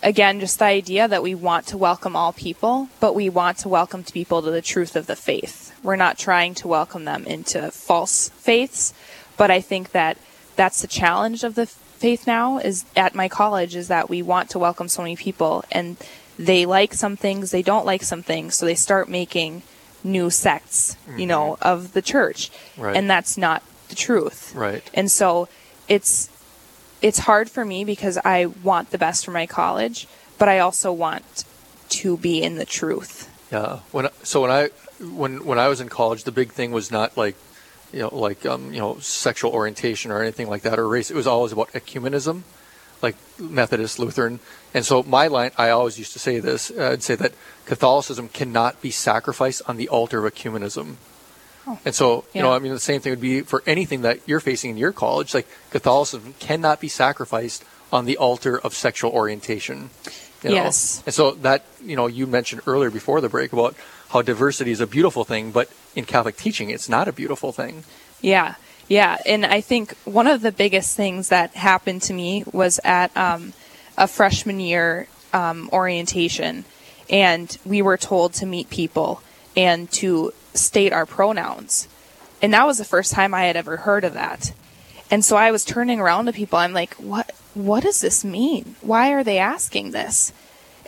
again, 0.02 0.40
just 0.40 0.58
the 0.58 0.66
idea 0.66 1.08
that 1.08 1.22
we 1.22 1.34
want 1.34 1.66
to 1.66 1.76
welcome 1.76 2.16
all 2.16 2.32
people, 2.32 2.88
but 3.00 3.14
we 3.14 3.28
want 3.28 3.58
to 3.58 3.68
welcome 3.68 4.04
people 4.04 4.42
to 4.42 4.50
the 4.50 4.62
truth 4.62 4.96
of 4.96 5.06
the 5.06 5.16
faith. 5.16 5.69
We're 5.82 5.96
not 5.96 6.18
trying 6.18 6.54
to 6.56 6.68
welcome 6.68 7.04
them 7.04 7.24
into 7.24 7.70
false 7.70 8.28
faiths, 8.30 8.92
but 9.36 9.50
I 9.50 9.60
think 9.60 9.92
that 9.92 10.18
that's 10.56 10.82
the 10.82 10.88
challenge 10.88 11.44
of 11.44 11.54
the 11.54 11.66
faith 11.66 12.26
now 12.26 12.58
is 12.58 12.84
at 12.96 13.14
my 13.14 13.28
college 13.28 13.76
is 13.76 13.88
that 13.88 14.08
we 14.08 14.22
want 14.22 14.50
to 14.50 14.58
welcome 14.58 14.88
so 14.88 15.02
many 15.02 15.16
people 15.16 15.64
and 15.70 15.96
they 16.38 16.64
like 16.64 16.94
some 16.94 17.16
things, 17.16 17.50
they 17.50 17.62
don't 17.62 17.84
like 17.84 18.02
some 18.02 18.22
things, 18.22 18.54
so 18.54 18.64
they 18.64 18.74
start 18.74 19.08
making 19.08 19.62
new 20.02 20.30
sects, 20.30 20.96
you 21.16 21.26
know, 21.26 21.52
mm-hmm. 21.52 21.68
of 21.68 21.92
the 21.92 22.00
church. 22.00 22.50
Right. 22.78 22.96
And 22.96 23.10
that's 23.10 23.36
not 23.36 23.62
the 23.88 23.94
truth. 23.94 24.54
Right. 24.54 24.88
And 24.94 25.10
so 25.10 25.48
it's 25.88 26.30
it's 27.02 27.18
hard 27.18 27.50
for 27.50 27.64
me 27.64 27.84
because 27.84 28.18
I 28.24 28.46
want 28.46 28.90
the 28.90 28.98
best 28.98 29.24
for 29.24 29.30
my 29.30 29.46
college, 29.46 30.06
but 30.38 30.48
I 30.48 30.58
also 30.58 30.92
want 30.92 31.44
to 31.90 32.16
be 32.16 32.42
in 32.42 32.56
the 32.56 32.64
truth. 32.64 33.28
Yeah. 33.52 33.80
When 33.90 34.08
so 34.22 34.42
when 34.42 34.50
I 34.50 34.70
when 35.00 35.44
when 35.44 35.58
I 35.58 35.68
was 35.68 35.80
in 35.80 35.88
college, 35.88 36.24
the 36.24 36.32
big 36.32 36.52
thing 36.52 36.72
was 36.72 36.90
not 36.90 37.16
like 37.16 37.36
you 37.92 38.00
know 38.00 38.14
like 38.14 38.44
um, 38.46 38.72
you 38.72 38.80
know 38.80 38.98
sexual 38.98 39.52
orientation 39.52 40.10
or 40.10 40.22
anything 40.22 40.48
like 40.48 40.62
that 40.62 40.78
or 40.78 40.88
race. 40.88 41.10
It 41.10 41.16
was 41.16 41.26
always 41.26 41.52
about 41.52 41.72
ecumenism, 41.72 42.42
like 43.02 43.16
Methodist, 43.38 43.98
Lutheran. 43.98 44.40
And 44.74 44.84
so 44.84 45.02
my 45.02 45.26
line, 45.26 45.50
I 45.56 45.70
always 45.70 45.98
used 45.98 46.12
to 46.12 46.18
say 46.18 46.38
this. 46.38 46.70
Uh, 46.70 46.90
I'd 46.92 47.02
say 47.02 47.14
that 47.16 47.32
Catholicism 47.64 48.28
cannot 48.28 48.80
be 48.80 48.90
sacrificed 48.90 49.62
on 49.66 49.76
the 49.76 49.88
altar 49.88 50.24
of 50.24 50.32
ecumenism. 50.32 50.96
Oh. 51.66 51.78
And 51.84 51.94
so, 51.94 52.16
you 52.16 52.24
yeah. 52.34 52.42
know, 52.42 52.52
I 52.52 52.58
mean, 52.58 52.72
the 52.72 52.80
same 52.80 53.00
thing 53.00 53.10
would 53.10 53.20
be 53.20 53.42
for 53.42 53.62
anything 53.66 54.02
that 54.02 54.20
you're 54.26 54.40
facing 54.40 54.70
in 54.70 54.76
your 54.76 54.92
college. 54.92 55.34
Like 55.34 55.46
Catholicism 55.70 56.34
cannot 56.38 56.80
be 56.80 56.88
sacrificed 56.88 57.64
on 57.92 58.04
the 58.04 58.16
altar 58.16 58.58
of 58.58 58.74
sexual 58.74 59.10
orientation. 59.10 59.90
You 60.42 60.50
know? 60.50 60.56
Yes. 60.56 61.02
And 61.04 61.14
so 61.14 61.32
that, 61.32 61.64
you 61.84 61.96
know, 61.96 62.06
you 62.06 62.26
mentioned 62.26 62.62
earlier 62.66 62.90
before 62.90 63.20
the 63.20 63.28
break 63.28 63.52
about 63.52 63.74
how 64.10 64.22
diversity 64.22 64.70
is 64.70 64.80
a 64.80 64.86
beautiful 64.86 65.24
thing, 65.24 65.52
but 65.52 65.70
in 65.94 66.04
Catholic 66.04 66.36
teaching, 66.36 66.70
it's 66.70 66.88
not 66.88 67.08
a 67.08 67.12
beautiful 67.12 67.52
thing. 67.52 67.84
Yeah. 68.20 68.56
Yeah. 68.88 69.18
And 69.24 69.46
I 69.46 69.60
think 69.60 69.94
one 70.04 70.26
of 70.26 70.42
the 70.42 70.50
biggest 70.50 70.96
things 70.96 71.28
that 71.28 71.54
happened 71.54 72.02
to 72.02 72.12
me 72.12 72.44
was 72.52 72.80
at 72.82 73.16
um, 73.16 73.52
a 73.96 74.08
freshman 74.08 74.58
year 74.58 75.06
um, 75.32 75.70
orientation, 75.72 76.64
and 77.08 77.56
we 77.64 77.82
were 77.82 77.96
told 77.96 78.34
to 78.34 78.46
meet 78.46 78.68
people 78.68 79.22
and 79.56 79.90
to 79.92 80.32
state 80.54 80.92
our 80.92 81.06
pronouns. 81.06 81.86
And 82.42 82.52
that 82.52 82.66
was 82.66 82.78
the 82.78 82.84
first 82.84 83.12
time 83.12 83.32
I 83.32 83.44
had 83.44 83.56
ever 83.56 83.78
heard 83.78 84.02
of 84.02 84.14
that. 84.14 84.52
And 85.10 85.24
so 85.24 85.36
I 85.36 85.50
was 85.52 85.64
turning 85.64 86.00
around 86.00 86.26
to 86.26 86.32
people. 86.32 86.58
I'm 86.58 86.72
like, 86.72 86.94
what, 86.94 87.30
what 87.54 87.82
does 87.82 88.00
this 88.00 88.24
mean? 88.24 88.74
Why 88.80 89.12
are 89.12 89.22
they 89.22 89.38
asking 89.38 89.90
this? 89.90 90.32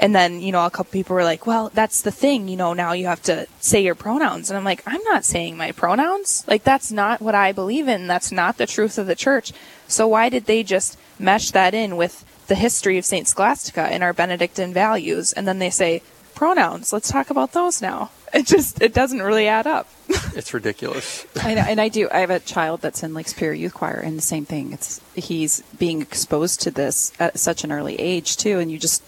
And 0.03 0.13
then, 0.13 0.41
you 0.41 0.51
know, 0.51 0.67
a 0.67 0.71
couple 0.71 0.91
people 0.91 1.15
were 1.15 1.23
like, 1.23 1.47
well, 1.47 1.71
that's 1.73 2.01
the 2.01 2.11
thing, 2.11 2.49
you 2.49 2.57
know, 2.57 2.73
now 2.73 2.93
you 2.93 3.07
have 3.07 3.23
to 3.23 3.47
say 3.61 3.85
your 3.85 3.95
pronouns. 3.95 4.51
And 4.51 4.59
I'm 4.59 4.65
like, 4.65 4.83
I'm 4.85 5.03
not 5.05 5.25
saying 5.25 5.57
my 5.57 5.71
pronouns. 5.71 6.45
Like, 6.49 6.65
that's 6.65 6.91
not 6.91 7.23
what 7.23 7.37
I 7.37 7.53
believe 7.53 7.87
in. 7.87 8.09
That's 8.09 8.33
not 8.33 8.59
the 8.59 8.67
truth 8.67 8.99
of 8.99 9.07
the 9.07 9.15
church. 9.15 9.53
So 9.87 10.09
why 10.09 10.29
did 10.29 10.47
they 10.47 10.65
just 10.65 10.99
mesh 11.21 11.53
that 11.53 11.73
in 11.73 11.97
with 11.97 12.25
the 12.49 12.57
history 12.57 12.99
of 12.99 13.05
St. 13.05 13.29
Scholastica 13.29 13.83
and 13.83 14.03
our 14.03 14.13
Benedictine 14.13 14.75
values? 14.75 15.33
And 15.33 15.47
then 15.47 15.61
they 15.61 15.71
say, 15.71 16.03
pronouns, 16.35 16.93
let's 16.93 17.09
talk 17.09 17.31
about 17.31 17.53
those 17.53 17.81
now. 17.81 18.11
It 18.35 18.47
just, 18.47 18.83
it 18.83 18.93
doesn't 18.93 19.23
really 19.23 19.47
add 19.47 19.69
up. 19.69 19.89
it's 20.35 20.53
ridiculous. 20.53 21.27
I 21.41 21.55
know, 21.55 21.63
and 21.63 21.81
I 21.81 21.89
do. 21.89 22.09
I 22.11 22.19
have 22.21 22.31
a 22.31 22.41
child 22.41 22.81
that's 22.81 23.05
in 23.05 23.15
Lake 23.15 23.29
Superior 23.29 23.55
Youth 23.55 23.75
Choir, 23.75 24.01
and 24.01 24.19
the 24.19 24.23
same 24.23 24.47
thing. 24.47 24.73
It's 24.73 25.01
he's 25.15 25.63
being 25.79 26.03
exposed 26.03 26.61
to 26.63 26.71
this 26.71 27.13
at 27.21 27.39
such 27.39 27.63
an 27.63 27.71
early 27.71 27.95
age 28.01 28.37
too, 28.37 28.59
and 28.59 28.73
you 28.73 28.79
just. 28.79 29.05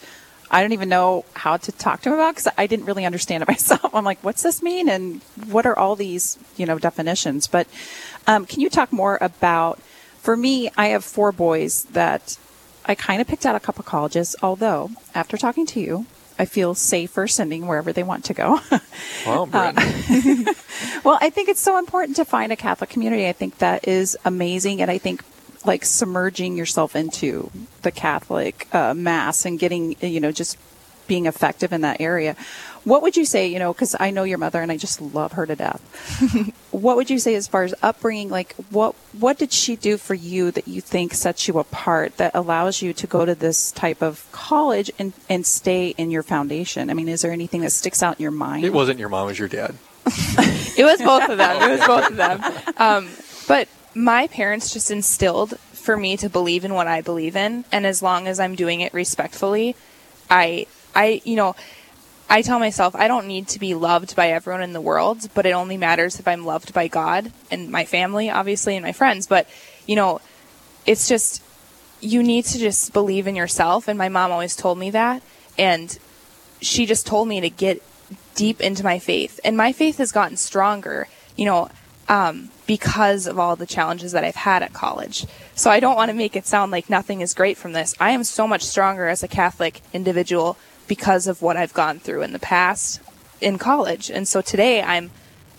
I 0.51 0.61
don't 0.61 0.73
even 0.73 0.89
know 0.89 1.25
how 1.35 1.57
to 1.57 1.73
talk 1.73 2.03
to 2.03 2.11
him 2.11 2.15
about 2.15 2.35
because 2.35 2.53
I 2.57 2.67
didn't 2.67 2.87
really 2.87 3.05
understand 3.05 3.43
it 3.43 3.49
myself. 3.55 3.95
I'm 3.95 4.05
like, 4.05 4.23
what's 4.23 4.43
this 4.43 4.63
mean, 4.63 4.89
and 4.89 5.21
what 5.49 5.67
are 5.67 5.79
all 5.79 5.97
these, 5.97 6.39
you 6.57 6.67
know, 6.67 6.79
definitions? 6.79 7.47
But 7.47 7.67
um, 8.27 8.47
can 8.47 8.61
you 8.61 8.71
talk 8.71 8.93
more 8.93 9.19
about? 9.21 9.79
For 10.19 10.37
me, 10.39 10.71
I 10.75 10.87
have 10.87 11.05
four 11.05 11.33
boys 11.33 11.85
that 11.93 12.39
I 12.87 12.95
kind 12.95 13.21
of 13.21 13.27
picked 13.27 13.45
out 13.45 13.55
a 13.55 13.61
couple 13.61 13.85
colleges. 13.85 14.35
Although 14.43 14.91
after 15.15 15.37
talking 15.37 15.67
to 15.67 15.81
you, 15.81 16.07
I 16.39 16.47
feel 16.47 16.75
safer 16.75 17.29
sending 17.29 17.67
wherever 17.67 17.93
they 17.93 18.03
want 18.03 18.25
to 18.27 18.35
go. 18.35 18.61
Well, 19.27 19.47
Brent. 19.47 19.77
well, 21.05 21.19
I 21.21 21.31
think 21.31 21.49
it's 21.49 21.61
so 21.61 21.79
important 21.79 22.17
to 22.17 22.25
find 22.25 22.53
a 22.53 22.57
Catholic 22.57 22.91
community. 22.91 23.27
I 23.27 23.33
think 23.33 23.59
that 23.59 23.89
is 23.89 24.19
amazing, 24.25 24.83
and 24.83 24.91
I 24.91 24.99
think 24.99 25.23
like 25.65 25.85
submerging 25.85 26.57
yourself 26.57 26.95
into 26.97 27.51
the 27.83 27.91
Catholic 27.91 28.73
uh, 28.75 28.95
mass 28.95 29.45
and 29.45 29.59
getting 29.59 29.97
you 30.01 30.21
know 30.21 30.33
just 30.33 30.59
being 31.07 31.27
effective 31.27 31.73
in 31.73 31.83
that 31.83 32.01
area. 32.01 32.37
What 32.85 33.01
would 33.03 33.17
you 33.17 33.25
say, 33.25 33.47
you 33.47 33.59
know, 33.59 33.73
because 33.73 33.97
I 33.99 34.11
know 34.11 34.25
your 34.25 34.37
mother 34.37 34.61
and 34.61 34.71
I 34.71 34.77
just 34.77 35.01
love 35.01 35.33
her 35.33 35.47
to 35.47 35.57
death. 35.57 35.81
what 36.71 36.97
would 36.97 37.09
you 37.09 37.19
say 37.19 37.35
as 37.35 37.47
far 37.47 37.63
as 37.63 37.75
upbringing? 37.83 38.29
Like, 38.29 38.55
what 38.71 38.95
what 39.19 39.39
did 39.39 39.53
she 39.53 39.77
do 39.77 39.97
for 39.97 40.15
you 40.15 40.51
that 40.51 40.69
you 40.69 40.81
think 40.81 41.15
sets 41.15 41.49
you 41.49 41.59
apart, 41.59 42.19
that 42.19 42.35
allows 42.35 42.83
you 42.83 42.93
to 42.93 43.07
go 43.07 43.25
to 43.25 43.35
this 43.35 43.73
type 43.73 44.03
of 44.03 44.31
college 44.33 44.91
and, 44.99 45.15
and 45.29 45.47
stay 45.47 45.89
in 45.97 46.11
your 46.11 46.23
foundation? 46.23 46.91
I 46.91 46.95
mean, 46.95 47.09
is 47.09 47.23
there 47.23 47.33
anything 47.33 47.63
that 47.63 47.71
sticks 47.71 48.03
out 48.03 48.19
in 48.19 48.23
your 48.23 48.31
mind? 48.31 48.65
It 48.65 48.73
wasn't 48.73 48.99
your 48.99 49.09
mom, 49.09 49.29
it 49.29 49.31
was 49.31 49.39
your 49.39 49.49
dad. 49.49 49.77
it 50.07 50.85
was 50.85 51.01
both 51.01 51.31
of 51.31 51.39
them. 51.39 51.63
It 51.63 51.79
was 51.79 51.87
both 51.87 52.11
of 52.11 52.17
them. 52.17 52.43
Um, 52.77 53.09
but 53.47 53.69
my 53.95 54.27
parents 54.27 54.73
just 54.73 54.91
instilled 54.91 55.59
for 55.73 55.97
me 55.97 56.17
to 56.17 56.29
believe 56.29 56.65
in 56.65 56.75
what 56.75 56.87
I 56.87 57.01
believe 57.01 57.37
in, 57.37 57.65
and 57.71 57.87
as 57.87 58.03
long 58.03 58.27
as 58.27 58.41
I'm 58.41 58.55
doing 58.55 58.81
it 58.81 58.95
respectfully, 58.95 59.77
I, 60.31 60.67
I, 60.95 61.21
you 61.25 61.37
know, 61.37 61.55
I 62.29 62.43
tell 62.43 62.59
myself 62.59 62.97
I 62.97 63.07
don't 63.07 63.27
need 63.27 63.49
to 63.49 63.59
be 63.59 63.75
loved 63.75 64.17
by 64.17 64.31
everyone 64.31 64.63
in 64.63 64.73
the 64.73 64.81
world, 64.81 65.29
but 65.35 65.47
it 65.47 65.53
only 65.53 65.77
matters 65.77 66.19
if 66.19 66.27
I'm 66.27 66.45
loved 66.45 66.73
by 66.73 66.89
God 66.89 67.31
and 67.51 67.71
my 67.71 67.85
family, 67.85 68.31
obviously, 68.31 68.77
and 68.77 68.85
my 68.85 68.93
friends. 68.93 69.27
But, 69.27 69.49
you 69.87 69.95
know, 69.95 70.21
it's 70.87 71.07
just, 71.07 71.43
you 72.01 72.23
need 72.23 72.47
to 72.47 72.59
just 72.59 72.93
believe 72.93 73.27
in 73.27 73.37
yourself. 73.37 73.89
And 73.89 73.99
my 73.99 74.09
mom 74.09 74.33
always 74.33 74.57
told 74.57 74.79
me 74.79 74.91
that. 74.91 75.23
And 75.59 75.97
she 76.61 76.87
just 76.87 77.07
told 77.07 77.29
me 77.29 77.41
to 77.43 77.51
get 77.51 77.83
deep 78.35 78.61
into 78.61 78.83
my 78.83 78.99
faith. 78.99 79.39
And 79.45 79.57
my 79.57 79.73
faith 79.73 79.99
has 79.99 80.11
gotten 80.11 80.37
stronger, 80.37 81.09
you 81.37 81.45
know, 81.45 81.69
um, 82.09 82.51
because 82.67 83.27
of 83.27 83.39
all 83.39 83.57
the 83.57 83.67
challenges 83.67 84.13
that 84.13 84.25
I've 84.25 84.35
had 84.35 84.63
at 84.63 84.73
college. 84.73 85.27
So 85.55 85.71
I 85.71 85.81
don't 85.81 85.97
want 85.97 86.11
to 86.11 86.17
make 86.17 86.37
it 86.37 86.47
sound 86.47 86.73
like 86.73 86.91
nothing 86.91 87.21
is 87.21 87.35
great 87.35 87.57
from 87.57 87.73
this. 87.73 87.95
I 88.01 88.11
am 88.11 88.25
so 88.25 88.47
much 88.47 88.63
stronger 88.63 89.09
as 89.09 89.23
a 89.23 89.29
Catholic 89.29 89.81
individual 89.93 90.57
because 90.87 91.27
of 91.27 91.43
what 91.43 91.57
I've 91.57 91.75
gone 91.75 91.99
through 91.99 92.23
in 92.23 92.33
the 92.33 92.39
past 92.39 93.01
in 93.41 93.59
college. 93.59 94.11
And 94.11 94.29
so 94.29 94.41
today 94.41 94.83
I'm 94.83 95.11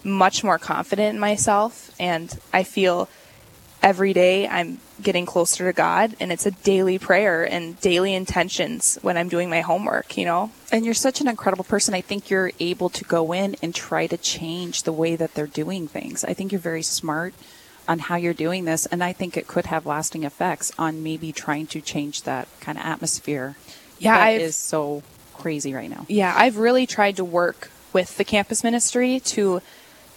much 0.04 0.44
more 0.44 0.60
confident 0.60 1.16
in 1.16 1.20
myself 1.20 1.92
and 2.00 2.40
I 2.54 2.64
feel 2.64 3.10
every 3.86 4.14
day 4.14 4.48
I'm 4.48 4.80
getting 5.00 5.28
closer 5.28 5.66
to 5.66 5.72
God 5.72 6.16
and 6.20 6.32
it's 6.32 6.48
a 6.48 6.52
daily 6.52 6.98
prayer 6.98 7.44
and 7.44 7.80
daily 7.82 8.16
intentions 8.16 8.98
when 9.04 9.16
I'm 9.16 9.30
doing 9.30 9.48
my 9.48 9.62
homework, 9.62 10.18
you 10.18 10.26
know. 10.26 10.50
And 10.72 10.84
you're 10.84 10.96
such 10.96 11.22
an 11.22 11.28
incredible 11.28 11.64
person. 11.64 11.94
I 11.94 12.02
think 12.02 12.32
you're 12.32 12.52
able 12.60 12.90
to 12.90 13.04
go 13.04 13.32
in 13.32 13.56
and 13.62 13.76
try 13.76 14.08
to 14.08 14.18
change 14.18 14.84
the 14.84 14.92
way 14.92 15.16
that 15.16 15.36
they're 15.36 15.46
doing 15.46 15.88
things. 15.88 16.24
I 16.24 16.34
think 16.34 16.52
you're 16.52 16.60
very 16.60 16.82
smart 16.82 17.36
on 17.88 18.00
how 18.00 18.16
you're 18.16 18.34
doing 18.34 18.66
this 18.66 18.88
and 18.88 19.04
I 19.04 19.14
think 19.14 19.38
it 19.38 19.46
could 19.46 19.68
have 19.68 19.86
lasting 19.86 20.24
effects 20.24 20.72
on 20.80 21.04
maybe 21.04 21.32
trying 21.32 21.68
to 21.68 21.80
change 21.80 22.24
that 22.24 22.48
kind 22.62 22.80
of 22.80 22.84
atmosphere. 22.84 23.56
Yeah, 24.00 24.18
that 24.18 24.24
I've, 24.24 24.42
is 24.42 24.56
so 24.56 25.04
crazy 25.36 25.76
right 25.76 25.92
now. 25.92 26.08
Yeah, 26.10 26.34
I've 26.36 26.58
really 26.58 26.88
tried 26.88 27.18
to 27.18 27.24
work 27.24 27.70
with 27.94 28.18
the 28.18 28.24
campus 28.24 28.64
ministry 28.64 29.20
to 29.20 29.62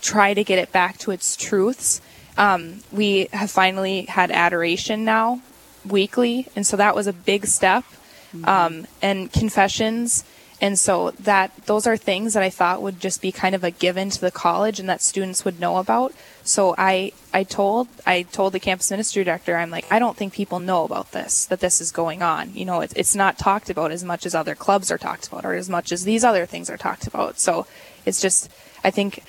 try 0.00 0.33
to 0.33 0.42
get 0.42 0.59
it 0.59 0.72
back 0.72 0.96
to 0.98 1.11
its 1.11 1.37
truths. 1.37 2.00
Um, 2.38 2.81
we 2.92 3.29
have 3.33 3.51
finally 3.51 4.03
had 4.03 4.31
adoration 4.31 5.05
now 5.05 5.42
weekly, 5.85 6.46
and 6.57 6.66
so 6.66 6.77
that 6.77 6.94
was 6.94 7.07
a 7.07 7.12
big 7.12 7.46
step. 7.46 7.85
Mm-hmm. 8.33 8.44
Um, 8.44 8.87
and 9.01 9.33
confessions, 9.33 10.22
and 10.61 10.79
so 10.79 11.12
that 11.12 11.55
those 11.66 11.87
are 11.87 11.96
things 11.96 12.35
that 12.35 12.42
I 12.42 12.51
thought 12.51 12.83
would 12.83 13.01
just 13.01 13.22
be 13.22 13.33
kind 13.33 13.55
of 13.55 13.64
a 13.64 13.70
given 13.70 14.11
to 14.11 14.20
the 14.20 14.31
college 14.31 14.79
and 14.79 14.88
that 14.88 15.01
students 15.01 15.44
would 15.44 15.61
know 15.61 15.77
about. 15.77 16.12
So 16.42 16.74
I 16.77 17.12
I 17.33 17.44
told 17.44 17.88
I 18.07 18.22
told 18.22 18.53
the 18.53 18.61
campus 18.61 18.90
ministry 18.90 19.24
director 19.24 19.57
I'm 19.57 19.70
like 19.70 19.90
I 19.90 19.98
don't 19.98 20.16
think 20.16 20.33
people 20.33 20.59
know 20.61 20.85
about 20.85 21.12
this 21.12 21.46
that 21.46 21.61
this 21.61 21.81
is 21.81 21.92
going 21.92 22.22
on. 22.22 22.55
You 22.55 22.64
know, 22.64 22.81
it's 22.81 22.92
it's 22.94 23.14
not 23.14 23.38
talked 23.38 23.70
about 23.70 23.92
as 23.92 24.05
much 24.05 24.27
as 24.27 24.35
other 24.35 24.55
clubs 24.55 24.90
are 24.90 24.98
talked 24.98 25.29
about 25.29 25.44
or 25.44 25.55
as 25.55 25.70
much 25.70 25.92
as 25.92 26.05
these 26.05 26.24
other 26.24 26.44
things 26.44 26.68
are 26.68 26.77
talked 26.77 27.07
about. 27.07 27.38
So 27.38 27.66
it's 28.05 28.20
just 28.20 28.51
I 28.85 28.90
think 28.90 29.22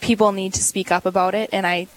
people 0.00 0.32
need 0.32 0.54
to 0.54 0.64
speak 0.64 0.90
up 0.90 1.06
about 1.06 1.34
it 1.34 1.50
and 1.52 1.66
I 1.66 1.88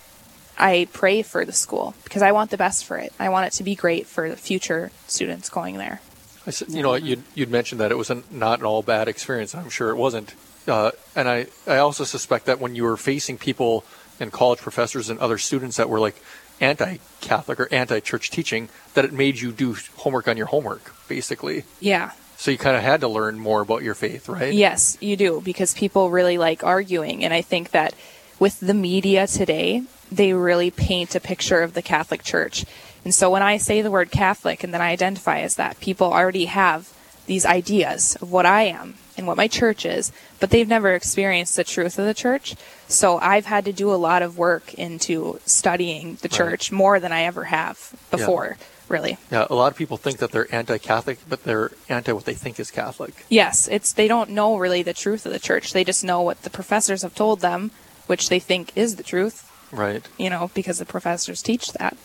I 0.58 0.88
pray 0.94 1.22
for 1.22 1.46
the 1.46 1.54
school 1.54 1.96
because 2.04 2.22
I 2.22 2.32
want 2.32 2.52
the 2.52 2.58
best 2.58 2.86
for 2.86 2.98
it. 2.98 3.14
I 3.20 3.30
want 3.30 3.48
it 3.48 3.54
to 3.54 3.64
be 3.64 3.76
great 3.76 4.08
for 4.08 4.30
the 4.30 4.36
future 4.36 4.92
students 5.08 5.50
going 5.50 5.78
there. 5.78 6.02
I 6.46 6.52
said, 6.52 6.70
you 6.70 6.84
know, 6.84 6.96
you'd, 6.96 7.24
you'd 7.36 7.50
mentioned 7.50 7.80
that 7.82 7.92
it 7.92 7.98
was 7.98 8.10
an, 8.10 8.24
not 8.30 8.60
an 8.60 8.66
all 8.66 8.82
bad 8.82 9.08
experience. 9.08 9.56
I'm 9.56 9.70
sure 9.70 9.90
it 9.90 9.96
wasn't. 9.96 10.36
Uh, 10.68 10.92
and 11.16 11.28
I, 11.28 11.48
I 11.66 11.78
also 11.78 12.04
suspect 12.04 12.46
that 12.46 12.60
when 12.60 12.76
you 12.76 12.84
were 12.84 12.98
facing 12.98 13.38
people 13.38 13.84
and 14.20 14.32
college 14.32 14.60
professors 14.60 15.10
and 15.10 15.20
other 15.20 15.38
students 15.38 15.78
that 15.78 15.90
were 15.90 16.00
like 16.00 16.22
anti-Catholic 16.62 17.60
or 17.60 17.68
anti-church 17.74 18.30
teaching, 18.30 18.70
that 18.94 19.06
it 19.06 19.12
made 19.12 19.40
you 19.40 19.52
do 19.52 19.76
homework 19.98 20.28
on 20.28 20.38
your 20.38 20.46
homework, 20.48 20.94
basically. 21.08 21.64
Yeah. 21.80 22.12
So 22.38 22.52
you 22.52 22.58
kind 22.58 22.76
of 22.76 22.84
had 22.84 23.02
to 23.02 23.08
learn 23.08 23.40
more 23.40 23.62
about 23.62 23.84
your 23.84 23.96
faith, 23.96 24.30
right? 24.30 24.54
Yes, 24.54 24.98
you 25.00 25.16
do, 25.16 25.42
because 25.42 25.74
people 25.74 26.10
really 26.10 26.38
like 26.38 26.64
arguing. 26.64 27.24
And 27.24 27.34
I 27.34 27.42
think 27.42 27.72
that 27.72 27.96
with 28.38 28.60
the 28.60 28.74
media 28.74 29.28
today, 29.28 29.84
they 30.16 30.34
really 30.34 30.72
paint 30.72 31.16
a 31.16 31.20
picture 31.20 31.62
of 31.62 31.74
the 31.74 31.82
Catholic 31.82 32.24
Church. 32.24 32.66
And 33.04 33.14
so 33.14 33.30
when 33.30 33.44
I 33.44 33.58
say 33.58 33.82
the 33.82 33.92
word 33.92 34.12
Catholic 34.12 34.64
and 34.64 34.74
then 34.74 34.82
I 34.82 34.92
identify 34.92 35.40
as 35.40 35.56
that, 35.56 35.80
people 35.80 36.14
already 36.14 36.46
have 36.46 36.92
these 37.26 37.46
ideas 37.46 38.18
of 38.22 38.32
what 38.32 38.46
I 38.46 38.64
am 38.64 38.96
and 39.18 39.28
what 39.28 39.38
my 39.38 39.48
church 39.48 39.86
is, 39.86 40.12
but 40.40 40.50
they've 40.50 40.68
never 40.68 40.94
experienced 40.94 41.56
the 41.56 41.64
truth 41.64 42.00
of 42.00 42.06
the 42.06 42.14
church. 42.14 42.56
So 42.88 43.18
I've 43.20 43.46
had 43.46 43.66
to 43.66 43.74
do 43.74 43.94
a 43.94 43.96
lot 43.96 44.22
of 44.22 44.38
work 44.38 44.74
into 44.74 45.40
studying 45.46 46.18
the 46.22 46.28
church 46.30 46.72
right. 46.72 46.78
more 46.78 47.00
than 47.00 47.12
I 47.12 47.24
ever 47.24 47.46
have 47.46 47.94
before. 48.12 48.58
Yeah. 48.60 48.66
Really. 48.90 49.18
Yeah, 49.32 49.48
a 49.50 49.56
lot 49.56 49.72
of 49.72 49.78
people 49.78 49.96
think 49.96 50.18
that 50.18 50.32
they're 50.32 50.54
anti-Catholic, 50.54 51.18
but 51.28 51.46
they're 51.46 51.72
anti 51.88 52.12
what 52.12 52.26
they 52.26 52.34
think 52.34 52.60
is 52.60 52.70
Catholic. 52.70 53.26
Yes, 53.30 53.68
it's 53.70 53.94
they 53.94 54.10
don't 54.10 54.32
know 54.32 54.58
really 54.58 54.84
the 54.84 54.94
truth 54.94 55.26
of 55.26 55.32
the 55.32 55.40
church. 55.40 55.72
They 55.72 55.86
just 55.86 56.04
know 56.04 56.22
what 56.22 56.44
the 56.44 56.50
professors 56.50 57.02
have 57.02 57.16
told 57.16 57.40
them, 57.40 57.72
which 58.08 58.28
they 58.28 58.40
think 58.40 58.76
is 58.76 58.98
the 58.98 59.02
truth. 59.02 59.50
Right. 59.74 60.08
You 60.18 60.30
know, 60.30 60.52
because 60.54 60.78
the 60.78 60.86
professors 60.86 61.42
teach 61.42 61.74
that 61.74 61.98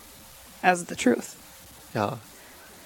as 0.62 0.86
the 0.86 0.96
truth. 0.96 1.36
Yeah. 1.94 2.16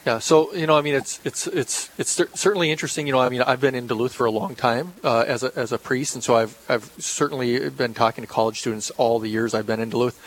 Yeah, 0.05 0.19
so 0.19 0.53
you 0.53 0.67
know, 0.67 0.77
I 0.77 0.83
mean, 0.83 0.95
it's 0.95 1.21
it's 1.25 1.47
it's 1.47 1.89
it's 1.97 2.21
certainly 2.35 2.73
interesting. 2.73 3.07
You 3.07 3.13
know, 3.13 3.21
I 3.21 3.29
mean, 3.29 3.41
I've 3.43 3.61
been 3.61 3.77
in 3.77 3.87
Duluth 3.87 4.13
for 4.13 4.27
a 4.27 4.33
long 4.33 4.57
time 4.57 4.95
uh, 5.05 5.25
as 5.29 5.45
a 5.45 5.53
as 5.55 5.71
a 5.71 5.79
priest, 5.79 6.17
and 6.17 6.25
so 6.25 6.35
I've 6.35 6.59
I've 6.69 6.91
certainly 6.99 7.71
been 7.71 7.95
talking 7.95 8.25
to 8.25 8.29
college 8.29 8.59
students 8.59 8.91
all 8.91 9.21
the 9.21 9.31
years 9.31 9.55
I've 9.55 9.67
been 9.67 9.79
in 9.79 9.91
Duluth, 9.91 10.19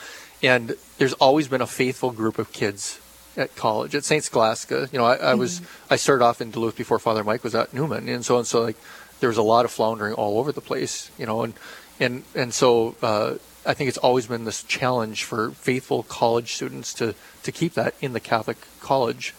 and 0.42 0.76
there's 0.98 1.12
always 1.14 1.50
been 1.50 1.60
a 1.60 1.68
faithful 1.68 2.12
group 2.12 2.40
of 2.40 2.54
kids 2.54 3.02
at 3.36 3.54
college 3.58 3.96
at 3.96 4.06
Saint 4.06 4.24
Scholastica. 4.24 4.88
You 4.94 5.00
know, 5.00 5.06
I, 5.06 5.16
I 5.16 5.18
mm-hmm. 5.18 5.40
was 5.40 5.62
I 5.90 5.98
started 5.98 6.24
off 6.24 6.40
in 6.40 6.52
Duluth 6.52 6.78
before 6.78 6.98
Father 6.98 7.26
Mike 7.26 7.44
was 7.44 7.54
at 7.54 7.74
Newman, 7.74 8.08
and 8.08 8.24
so 8.24 8.38
and 8.38 8.48
so 8.48 8.62
like 8.62 8.78
there 9.20 9.28
was 9.28 9.38
a 9.38 9.44
lot 9.44 9.66
of 9.66 9.72
floundering 9.72 10.14
all 10.14 10.40
over 10.40 10.54
the 10.54 10.62
place. 10.62 11.12
You 11.18 11.26
know, 11.26 11.42
and 11.44 11.54
and 12.00 12.24
and 12.34 12.54
so. 12.54 12.96
Uh, 13.02 13.36
I 13.66 13.74
think 13.74 13.88
it's 13.88 13.98
always 13.98 14.28
been 14.28 14.46
this 14.46 14.64
challenge 14.64 15.24
for 15.24 15.52
faithful 15.52 16.04
college 16.04 16.54
students 16.54 16.94
to, 16.96 17.16
to 17.44 17.52
keep 17.52 17.74
that 17.74 17.96
in 18.02 18.14
the 18.14 18.20
Catholic 18.20 18.58
college 18.80 19.34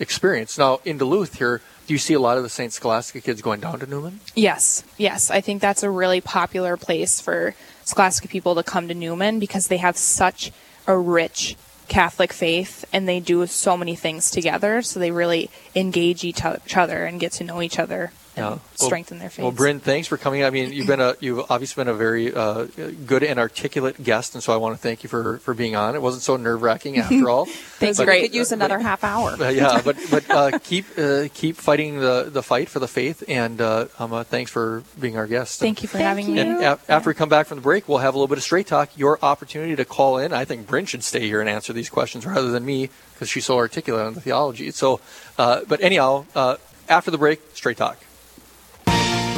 experience. 0.00 0.58
Now, 0.58 0.80
in 0.84 0.98
Duluth 0.98 1.38
here, 1.38 1.60
do 1.86 1.94
you 1.94 1.98
see 1.98 2.14
a 2.14 2.20
lot 2.20 2.36
of 2.36 2.42
the 2.42 2.48
St. 2.48 2.72
Scholastica 2.72 3.20
kids 3.20 3.40
going 3.40 3.60
down 3.60 3.80
to 3.80 3.86
Newman? 3.86 4.20
Yes, 4.34 4.84
yes. 4.96 5.30
I 5.30 5.40
think 5.40 5.62
that's 5.62 5.82
a 5.82 5.90
really 5.90 6.20
popular 6.20 6.76
place 6.76 7.20
for 7.20 7.54
Scholastica 7.84 8.28
people 8.28 8.54
to 8.54 8.62
come 8.62 8.88
to 8.88 8.94
Newman 8.94 9.38
because 9.38 9.68
they 9.68 9.78
have 9.78 9.96
such 9.96 10.52
a 10.86 10.96
rich 10.96 11.56
Catholic 11.88 12.32
faith 12.32 12.84
and 12.92 13.08
they 13.08 13.20
do 13.20 13.46
so 13.46 13.76
many 13.76 13.96
things 13.96 14.30
together. 14.30 14.82
So 14.82 15.00
they 15.00 15.10
really 15.10 15.50
engage 15.74 16.24
each 16.24 16.44
other 16.44 17.04
and 17.04 17.18
get 17.18 17.32
to 17.32 17.44
know 17.44 17.62
each 17.62 17.78
other 17.78 18.12
Yeah. 18.38 18.58
strengthen 18.76 19.18
their 19.18 19.30
faith. 19.30 19.42
Well, 19.42 19.52
Bryn, 19.52 19.80
thanks 19.80 20.08
for 20.08 20.16
coming. 20.16 20.44
I 20.44 20.50
mean, 20.50 20.72
you've 20.72 20.86
been 20.86 21.00
a 21.00 21.14
you've 21.20 21.50
obviously 21.50 21.82
been 21.84 21.88
a 21.92 21.96
very 21.96 22.32
uh, 22.34 22.64
good 23.06 23.22
and 23.22 23.38
articulate 23.38 24.02
guest, 24.02 24.34
and 24.34 24.42
so 24.42 24.52
I 24.52 24.56
want 24.56 24.74
to 24.76 24.80
thank 24.80 25.02
you 25.02 25.08
for 25.08 25.38
for 25.38 25.54
being 25.54 25.76
on. 25.76 25.94
It 25.94 26.02
wasn't 26.02 26.22
so 26.22 26.36
nerve 26.36 26.62
wracking 26.62 26.98
after 27.04 27.28
all. 27.28 27.46
Thanks. 27.46 27.98
But- 27.98 28.08
We 28.08 28.22
could 28.22 28.34
use 28.34 28.52
another 28.52 28.78
half 28.78 29.04
hour. 29.04 29.30
Uh, 29.40 29.48
yeah, 29.50 29.80
but 29.84 29.96
but 30.10 30.30
uh, 30.30 30.58
keep 30.62 30.86
uh, 30.98 31.28
keep 31.34 31.56
fighting 31.56 31.98
the, 32.00 32.28
the 32.30 32.42
fight 32.42 32.68
for 32.68 32.78
the 32.78 32.88
faith, 32.88 33.22
and 33.28 33.60
uh, 33.60 33.86
um, 33.98 34.12
uh, 34.12 34.24
thanks 34.24 34.50
for 34.50 34.82
being 34.98 35.16
our 35.16 35.26
guest. 35.26 35.60
Thank 35.60 35.82
you 35.82 35.88
for 35.88 35.98
Thank 35.98 36.06
having 36.08 36.34
me. 36.34 36.40
And 36.40 36.62
a- 36.62 36.78
after 36.88 37.10
we 37.10 37.14
come 37.14 37.28
back 37.28 37.46
from 37.46 37.56
the 37.58 37.62
break, 37.62 37.88
we'll 37.88 37.98
have 37.98 38.14
a 38.14 38.18
little 38.18 38.28
bit 38.28 38.38
of 38.38 38.44
straight 38.44 38.66
talk. 38.66 38.96
Your 38.96 39.18
opportunity 39.22 39.76
to 39.76 39.84
call 39.84 40.18
in. 40.18 40.32
I 40.32 40.44
think 40.44 40.66
Bryn 40.66 40.86
should 40.86 41.02
stay 41.04 41.20
here 41.26 41.40
and 41.40 41.48
answer 41.50 41.72
these 41.72 41.90
questions 41.90 42.24
rather 42.26 42.50
than 42.50 42.64
me 42.64 42.90
because 43.14 43.28
she's 43.28 43.44
so 43.46 43.56
articulate 43.56 44.06
on 44.06 44.14
the 44.14 44.20
theology. 44.20 44.70
So, 44.70 45.00
uh, 45.38 45.62
but 45.68 45.80
anyhow, 45.80 46.24
uh, 46.34 46.56
after 46.88 47.10
the 47.10 47.18
break, 47.18 47.40
straight 47.54 47.76
talk. 47.76 47.98